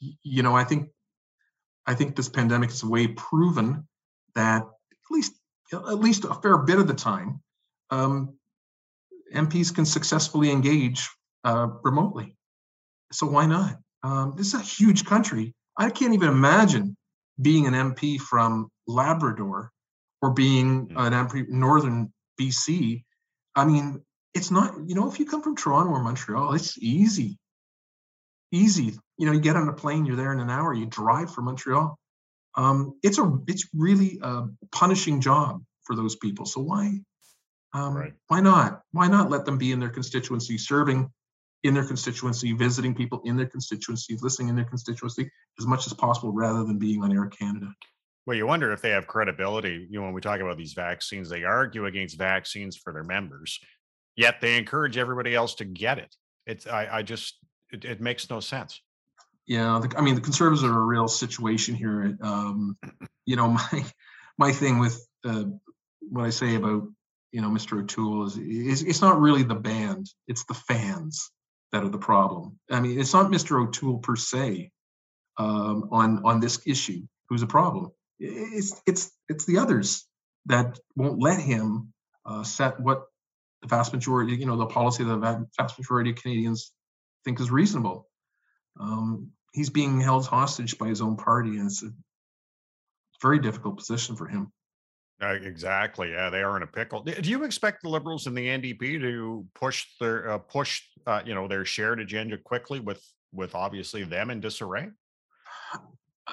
you 0.00 0.42
know, 0.42 0.54
I 0.54 0.64
think 0.64 0.90
I 1.86 1.94
think 1.94 2.16
this 2.16 2.28
pandemic 2.28 2.70
has 2.70 2.84
way 2.84 3.08
proven 3.08 3.88
that 4.34 4.62
at 4.62 5.10
least 5.10 5.32
at 5.72 5.98
least 5.98 6.24
a 6.24 6.34
fair 6.34 6.58
bit 6.58 6.78
of 6.78 6.86
the 6.86 6.94
time, 6.94 7.40
um, 7.90 8.34
MPs 9.34 9.74
can 9.74 9.84
successfully 9.84 10.50
engage 10.50 11.08
uh, 11.44 11.68
remotely. 11.82 12.36
So 13.12 13.26
why 13.26 13.46
not? 13.46 13.78
Um, 14.02 14.34
this 14.36 14.48
is 14.48 14.54
a 14.54 14.62
huge 14.62 15.04
country. 15.04 15.54
I 15.76 15.90
can't 15.90 16.14
even 16.14 16.28
imagine 16.28 16.96
being 17.40 17.66
an 17.66 17.74
MP 17.74 18.20
from 18.20 18.68
Labrador 18.86 19.70
or 20.22 20.30
being 20.30 20.88
mm. 20.88 20.94
an 20.96 21.12
MP 21.12 21.48
northern 21.48 22.12
BC. 22.40 23.04
I 23.54 23.64
mean, 23.64 24.02
it's 24.34 24.50
not. 24.50 24.74
You 24.86 24.94
know, 24.94 25.08
if 25.08 25.18
you 25.18 25.26
come 25.26 25.42
from 25.42 25.56
Toronto 25.56 25.90
or 25.90 26.02
Montreal, 26.02 26.54
it's 26.54 26.78
easy 26.78 27.38
easy. 28.52 28.98
You 29.16 29.26
know, 29.26 29.32
you 29.32 29.40
get 29.40 29.56
on 29.56 29.68
a 29.68 29.72
plane, 29.72 30.06
you're 30.06 30.16
there 30.16 30.32
in 30.32 30.40
an 30.40 30.50
hour, 30.50 30.72
you 30.72 30.86
drive 30.86 31.32
from 31.32 31.46
Montreal. 31.46 31.98
Um, 32.56 32.98
it's 33.02 33.18
a 33.18 33.38
it's 33.46 33.68
really 33.74 34.18
a 34.22 34.44
punishing 34.72 35.20
job 35.20 35.62
for 35.84 35.94
those 35.94 36.16
people. 36.16 36.46
So 36.46 36.60
why 36.60 37.00
um, 37.74 37.96
right. 37.96 38.12
why 38.28 38.40
not? 38.40 38.82
Why 38.92 39.08
not 39.08 39.30
let 39.30 39.44
them 39.44 39.58
be 39.58 39.72
in 39.72 39.80
their 39.80 39.90
constituency, 39.90 40.56
serving 40.58 41.10
in 41.64 41.74
their 41.74 41.84
constituency, 41.84 42.52
visiting 42.52 42.94
people 42.94 43.20
in 43.24 43.36
their 43.36 43.46
constituency, 43.46 44.16
listening 44.20 44.48
in 44.48 44.56
their 44.56 44.64
constituency 44.64 45.30
as 45.58 45.66
much 45.66 45.86
as 45.86 45.92
possible, 45.92 46.32
rather 46.32 46.64
than 46.64 46.78
being 46.78 47.02
on 47.02 47.12
Air 47.12 47.26
Canada. 47.26 47.74
Well, 48.26 48.36
you 48.36 48.46
wonder 48.46 48.72
if 48.72 48.82
they 48.82 48.90
have 48.90 49.06
credibility. 49.06 49.86
You 49.90 49.98
know, 49.98 50.04
when 50.04 50.14
we 50.14 50.20
talk 50.20 50.40
about 50.40 50.56
these 50.56 50.74
vaccines, 50.74 51.28
they 51.28 51.44
argue 51.44 51.86
against 51.86 52.18
vaccines 52.18 52.76
for 52.76 52.92
their 52.92 53.04
members, 53.04 53.58
yet 54.16 54.40
they 54.40 54.56
encourage 54.56 54.96
everybody 54.96 55.34
else 55.34 55.54
to 55.56 55.64
get 55.64 55.98
it. 55.98 56.14
It's 56.46 56.66
I, 56.66 56.88
I 56.90 57.02
just 57.02 57.38
it, 57.72 57.84
it 57.84 58.00
makes 58.00 58.28
no 58.30 58.40
sense. 58.40 58.80
Yeah, 59.46 59.80
the, 59.82 59.96
I 59.96 60.02
mean 60.02 60.14
the 60.14 60.20
conservatives 60.20 60.64
are 60.64 60.78
a 60.78 60.84
real 60.84 61.08
situation 61.08 61.74
here. 61.74 62.16
Um, 62.20 62.76
you 63.24 63.36
know, 63.36 63.48
my 63.72 63.84
my 64.36 64.52
thing 64.52 64.78
with 64.78 65.06
uh, 65.24 65.44
what 66.00 66.26
I 66.26 66.30
say 66.30 66.54
about 66.54 66.84
you 67.32 67.40
know 67.40 67.48
Mr. 67.48 67.82
O'Toole 67.82 68.26
is, 68.26 68.36
is 68.36 68.82
it's 68.82 69.00
not 69.00 69.20
really 69.20 69.42
the 69.42 69.54
band; 69.54 70.06
it's 70.26 70.44
the 70.44 70.54
fans 70.54 71.30
that 71.72 71.82
are 71.82 71.88
the 71.88 71.98
problem. 71.98 72.58
I 72.70 72.80
mean, 72.80 73.00
it's 73.00 73.14
not 73.14 73.30
Mr. 73.30 73.62
O'Toole 73.62 73.98
per 73.98 74.16
se 74.16 74.70
um, 75.38 75.88
on 75.92 76.22
on 76.24 76.40
this 76.40 76.60
issue 76.66 77.02
who's 77.28 77.42
a 77.42 77.46
problem. 77.46 77.90
It's 78.18 78.80
it's 78.86 79.10
it's 79.28 79.46
the 79.46 79.58
others 79.58 80.06
that 80.46 80.78
won't 80.96 81.20
let 81.20 81.40
him 81.40 81.92
uh, 82.26 82.42
set 82.42 82.80
what 82.80 83.04
the 83.62 83.68
vast 83.68 83.92
majority, 83.92 84.36
you 84.36 84.46
know, 84.46 84.56
the 84.56 84.66
policy 84.66 85.02
of 85.02 85.08
the 85.08 85.46
vast 85.58 85.78
majority 85.78 86.10
of 86.10 86.16
Canadians 86.16 86.72
think 87.28 87.40
is 87.40 87.50
reasonable. 87.50 88.08
Um, 88.80 89.32
he's 89.52 89.68
being 89.68 90.00
held 90.00 90.26
hostage 90.26 90.78
by 90.78 90.88
his 90.88 91.02
own 91.02 91.16
party, 91.16 91.58
and 91.58 91.66
it's 91.66 91.82
a 91.82 91.90
very 93.20 93.38
difficult 93.38 93.76
position 93.76 94.16
for 94.16 94.26
him. 94.26 94.50
Uh, 95.20 95.34
exactly. 95.34 96.12
Yeah, 96.12 96.30
they 96.30 96.40
are 96.40 96.56
in 96.56 96.62
a 96.62 96.66
pickle. 96.66 97.02
Do 97.02 97.28
you 97.28 97.44
expect 97.44 97.82
the 97.82 97.90
Liberals 97.90 98.26
and 98.26 98.36
the 98.36 98.46
NDP 98.46 99.00
to 99.00 99.44
push 99.54 99.84
their 100.00 100.30
uh, 100.30 100.38
push 100.38 100.80
uh, 101.06 101.20
you 101.26 101.34
know 101.34 101.48
their 101.48 101.66
shared 101.66 102.00
agenda 102.00 102.38
quickly 102.38 102.80
with 102.80 103.04
with 103.32 103.54
obviously 103.54 104.04
them 104.04 104.30
in 104.30 104.40
disarray? 104.40 104.88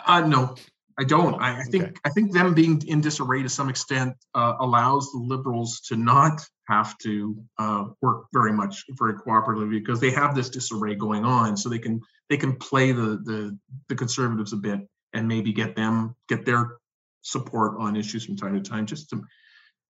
Uh, 0.07 0.21
no, 0.21 0.55
I 0.97 1.03
don't. 1.03 1.33
I, 1.41 1.59
I 1.59 1.63
think 1.63 1.83
okay. 1.83 1.93
I 2.05 2.09
think 2.11 2.31
them 2.31 2.53
being 2.53 2.81
in 2.87 3.01
disarray 3.01 3.41
to 3.41 3.49
some 3.49 3.69
extent 3.69 4.13
uh, 4.33 4.53
allows 4.61 5.11
the 5.11 5.19
Liberals 5.19 5.81
to 5.87 5.97
not 5.97 6.47
have 6.67 6.97
to 6.99 7.35
uh, 7.57 7.85
work 8.01 8.25
very 8.33 8.51
much 8.51 8.83
very 8.91 9.13
cooperatively 9.13 9.69
because 9.69 9.99
they 9.99 10.11
have 10.11 10.35
this 10.35 10.49
disarray 10.49 10.95
going 10.95 11.23
on. 11.23 11.55
So 11.57 11.69
they 11.69 11.79
can 11.79 12.01
they 12.29 12.37
can 12.37 12.55
play 12.55 12.91
the 12.91 13.21
the 13.23 13.57
the 13.89 13.95
conservatives 13.95 14.53
a 14.53 14.57
bit 14.57 14.79
and 15.13 15.27
maybe 15.27 15.53
get 15.53 15.75
them 15.75 16.15
get 16.27 16.45
their 16.45 16.77
support 17.21 17.79
on 17.79 17.95
issues 17.95 18.25
from 18.25 18.35
time 18.35 18.53
to 18.53 18.69
time 18.69 18.85
just 18.85 19.09
to 19.09 19.23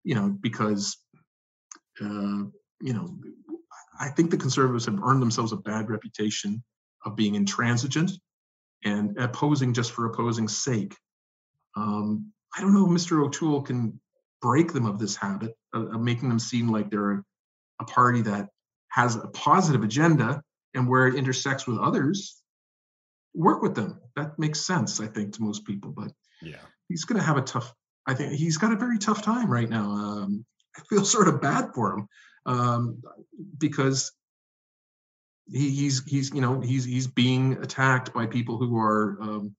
you 0.04 0.16
know 0.16 0.30
because 0.40 0.98
uh, 2.02 2.44
you 2.82 2.94
know 2.94 3.18
i 4.00 4.08
think 4.10 4.32
the 4.32 4.38
conservatives 4.38 4.86
have 4.86 5.02
earned 5.04 5.22
themselves 5.22 5.52
a 5.52 5.58
bad 5.58 5.90
reputation 5.90 6.64
of 7.06 7.16
being 7.16 7.36
intransigent 7.36 8.12
and 8.84 9.18
opposing 9.18 9.74
just 9.74 9.92
for 9.92 10.06
opposing's 10.06 10.58
sake. 10.58 10.96
Um, 11.76 12.32
i 12.56 12.62
don't 12.62 12.74
know 12.74 12.86
if 12.86 12.92
mr 12.92 13.26
o'toole 13.26 13.62
can 13.62 14.00
break 14.46 14.72
them 14.72 14.86
of 14.86 15.00
this 15.00 15.16
habit 15.16 15.58
of, 15.74 15.96
of 15.96 16.02
making 16.02 16.30
them 16.30 16.38
seem 16.38 16.68
like 16.72 16.92
they're 16.92 17.24
a 17.82 17.86
party 17.86 18.22
that 18.22 18.48
has 18.90 19.16
a 19.16 19.28
positive 19.30 19.84
agenda 19.84 20.40
and 20.76 20.88
where 20.88 21.08
it 21.08 21.16
intersects 21.16 21.66
with 21.66 21.80
others, 21.80 22.44
work 23.34 23.64
with 23.64 23.74
them. 23.74 24.00
That 24.16 24.38
makes 24.38 24.62
sense, 24.62 25.00
I 25.00 25.08
think, 25.08 25.34
to 25.34 25.42
most 25.42 25.66
people. 25.66 25.92
But 25.98 26.12
Yeah. 26.44 26.62
he's 26.88 27.06
going 27.06 27.20
to 27.20 27.26
have 27.26 27.38
a 27.38 27.42
tough. 27.42 27.74
I 28.06 28.14
think 28.14 28.34
he's 28.34 28.58
got 28.58 28.72
a 28.72 28.76
very 28.76 29.00
tough 29.00 29.24
time 29.24 29.50
right 29.50 29.68
now. 29.68 29.90
Um, 29.90 30.46
I 30.78 30.82
feel 30.90 31.04
sort 31.04 31.28
of 31.28 31.42
bad 31.42 31.74
for 31.74 31.98
him 31.98 32.08
um, 32.46 33.02
because 33.58 34.12
he, 35.48 35.72
he's 35.72 36.04
he's 36.04 36.32
you 36.36 36.42
know 36.42 36.60
he's 36.60 36.86
he's 36.86 37.08
being 37.08 37.54
attacked 37.64 38.14
by 38.14 38.28
people 38.28 38.58
who 38.58 38.78
are 38.78 39.18
um, 39.22 39.56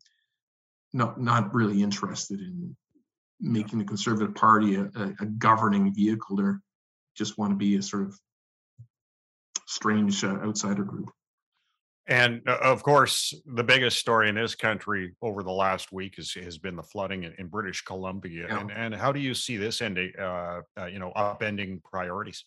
not 0.93 1.21
not 1.21 1.53
really 1.55 1.83
interested 1.83 2.41
in 2.41 2.77
making 3.41 3.79
the 3.79 3.85
Conservative 3.85 4.35
Party 4.35 4.77
a, 4.77 4.83
a, 4.83 5.15
a 5.21 5.27
governing 5.27 5.95
vehicle. 5.95 6.37
They 6.37 6.45
just 7.17 7.39
want 7.39 7.53
to 7.53 7.57
be 7.57 7.77
a 7.77 7.83
sort 7.83 8.05
of 8.05 8.19
strange 9.67 10.25
uh, 10.25 10.39
outsider 10.45 10.85
group. 10.85 11.11
And 12.09 12.43
uh, 12.47 12.59
of 12.63 12.83
course, 12.83 13.35
the 13.47 13.65
biggest 13.65 13.99
story 13.99 14.29
in 14.29 14.37
this 14.37 14.55
country 14.55 15.15
over 15.21 15.43
the 15.43 15.51
last 15.51 15.91
week 15.93 16.19
is, 16.19 16.33
has 16.35 16.57
been 16.57 16.77
the 16.77 16.83
flooding 16.83 17.25
in, 17.25 17.35
in 17.39 17.49
British 17.49 17.83
Columbia. 17.83 18.47
Yeah. 18.49 18.61
And, 18.61 18.71
and 18.71 18.95
how 18.95 19.11
do 19.11 19.19
you 19.19 19.35
see 19.35 19.57
this 19.57 19.83
ending, 19.83 20.13
uh, 20.19 20.61
uh, 20.79 20.87
you 20.87 21.01
know, 21.01 21.13
upending 21.17 21.83
priorities? 21.83 22.45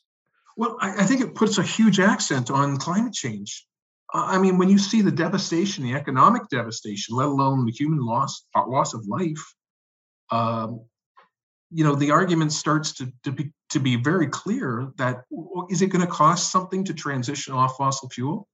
Well, 0.56 0.78
I, 0.80 1.04
I 1.04 1.06
think 1.06 1.22
it 1.22 1.36
puts 1.36 1.58
a 1.58 1.64
huge 1.64 2.00
accent 2.00 2.50
on 2.50 2.78
climate 2.78 3.14
change. 3.14 3.66
Uh, 4.14 4.26
I 4.28 4.38
mean, 4.38 4.58
when 4.58 4.70
you 4.70 4.78
see 4.78 5.02
the 5.02 5.12
devastation, 5.12 5.84
the 5.84 5.94
economic 5.94 6.48
devastation, 6.50 7.16
let 7.16 7.28
alone 7.28 7.66
the 7.66 7.72
human 7.72 8.00
loss 8.00 8.46
uh, 8.56 8.66
loss 8.66 8.94
of 8.94 9.06
life, 9.08 9.44
um, 10.32 10.82
you 11.72 11.84
know, 11.84 11.96
the 11.96 12.12
argument 12.12 12.52
starts 12.52 12.94
to 12.94 13.12
to 13.24 13.32
be 13.32 13.52
to 13.70 13.80
be 13.80 13.96
very 13.96 14.28
clear 14.28 14.92
that 14.98 15.24
is 15.70 15.82
it 15.82 15.88
going 15.88 16.06
to 16.06 16.12
cost 16.12 16.52
something 16.52 16.84
to 16.86 16.94
transition 16.94 17.54
off 17.54 17.78
fossil 17.78 18.10
fuel? 18.10 18.48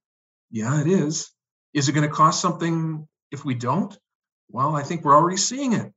Yeah, 0.52 0.82
it 0.82 0.88
is. 0.88 1.32
Is 1.74 1.90
it 1.90 1.94
going 1.94 2.08
to 2.08 2.14
cost 2.14 2.42
something 2.42 3.08
if 3.32 3.46
we 3.46 3.54
don't? 3.54 3.98
Well, 4.50 4.76
I 4.76 4.84
think 4.84 5.04
we're 5.04 5.16
already 5.16 5.38
seeing 5.38 5.74
it. 5.74 5.92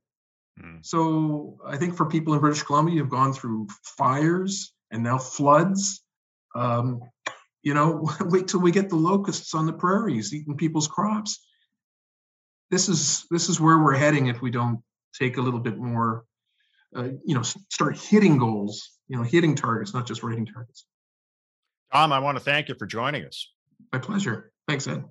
Mm. 0.61 0.85
So 0.85 1.57
I 1.65 1.77
think 1.77 1.95
for 1.95 2.05
people 2.05 2.33
in 2.33 2.39
British 2.39 2.63
Columbia 2.63 2.99
who've 2.99 3.09
gone 3.09 3.33
through 3.33 3.67
fires 3.97 4.73
and 4.91 5.03
now 5.03 5.17
floods, 5.17 6.03
um, 6.55 7.01
you 7.61 7.73
know, 7.73 8.09
wait 8.21 8.47
till 8.47 8.61
we 8.61 8.71
get 8.71 8.89
the 8.89 8.95
locusts 8.95 9.53
on 9.53 9.65
the 9.65 9.73
prairies 9.73 10.33
eating 10.33 10.57
people's 10.57 10.87
crops. 10.87 11.45
This 12.71 12.87
is 12.87 13.25
this 13.31 13.49
is 13.49 13.59
where 13.59 13.79
we're 13.79 13.95
heading 13.95 14.27
if 14.27 14.41
we 14.41 14.51
don't 14.51 14.81
take 15.13 15.37
a 15.37 15.41
little 15.41 15.59
bit 15.59 15.77
more, 15.77 16.25
uh, 16.95 17.09
you 17.25 17.35
know, 17.35 17.41
start 17.41 17.97
hitting 17.97 18.37
goals, 18.37 18.97
you 19.07 19.17
know, 19.17 19.23
hitting 19.23 19.55
targets, 19.55 19.93
not 19.93 20.07
just 20.07 20.23
writing 20.23 20.45
targets. 20.45 20.85
Tom, 21.91 22.13
I 22.13 22.19
want 22.19 22.37
to 22.37 22.43
thank 22.43 22.69
you 22.69 22.75
for 22.75 22.85
joining 22.85 23.25
us. 23.25 23.51
My 23.91 23.99
pleasure. 23.99 24.51
Thanks, 24.67 24.87
Ed. 24.87 25.03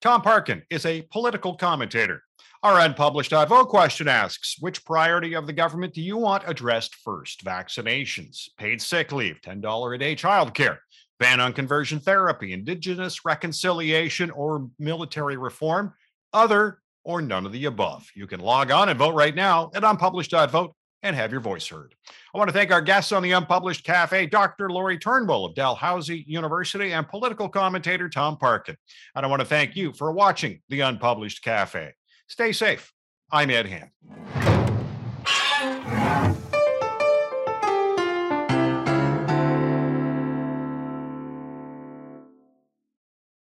Tom 0.00 0.22
Parkin 0.22 0.62
is 0.70 0.86
a 0.86 1.02
political 1.10 1.56
commentator. 1.56 2.22
Our 2.62 2.80
unpublished 2.80 3.32
IVO 3.32 3.68
question 3.68 4.08
asks 4.08 4.56
Which 4.60 4.84
priority 4.84 5.34
of 5.34 5.46
the 5.46 5.52
government 5.52 5.94
do 5.94 6.02
you 6.02 6.16
want 6.16 6.44
addressed 6.46 6.94
first? 6.96 7.44
Vaccinations, 7.44 8.48
paid 8.58 8.80
sick 8.80 9.12
leave, 9.12 9.40
$10 9.42 9.94
a 9.94 9.98
day 9.98 10.16
childcare, 10.16 10.78
ban 11.18 11.40
on 11.40 11.52
conversion 11.52 12.00
therapy, 12.00 12.52
indigenous 12.52 13.24
reconciliation, 13.24 14.30
or 14.30 14.68
military 14.78 15.36
reform? 15.36 15.94
Other 16.32 16.80
or 17.06 17.22
none 17.22 17.46
of 17.46 17.52
the 17.52 17.64
above. 17.66 18.10
You 18.14 18.26
can 18.26 18.40
log 18.40 18.70
on 18.70 18.88
and 18.88 18.98
vote 18.98 19.14
right 19.14 19.34
now 19.34 19.70
at 19.74 19.84
unpublished.vote 19.84 20.74
and 21.04 21.14
have 21.14 21.30
your 21.30 21.40
voice 21.40 21.68
heard. 21.68 21.94
I 22.34 22.38
want 22.38 22.48
to 22.48 22.52
thank 22.52 22.72
our 22.72 22.82
guests 22.82 23.12
on 23.12 23.22
the 23.22 23.30
Unpublished 23.30 23.84
Cafe, 23.84 24.26
Dr. 24.26 24.68
Lori 24.68 24.98
Turnbull 24.98 25.44
of 25.44 25.54
Dalhousie 25.54 26.24
University 26.26 26.92
and 26.92 27.08
political 27.08 27.48
commentator 27.48 28.08
Tom 28.08 28.36
Parkin. 28.36 28.76
And 29.14 29.24
I 29.24 29.28
want 29.28 29.40
to 29.40 29.46
thank 29.46 29.76
you 29.76 29.92
for 29.92 30.10
watching 30.10 30.60
the 30.68 30.80
Unpublished 30.80 31.44
Cafe. 31.44 31.92
Stay 32.28 32.50
safe. 32.50 32.92
I'm 33.30 33.50
Ed 33.50 33.66
Hand. 33.66 34.45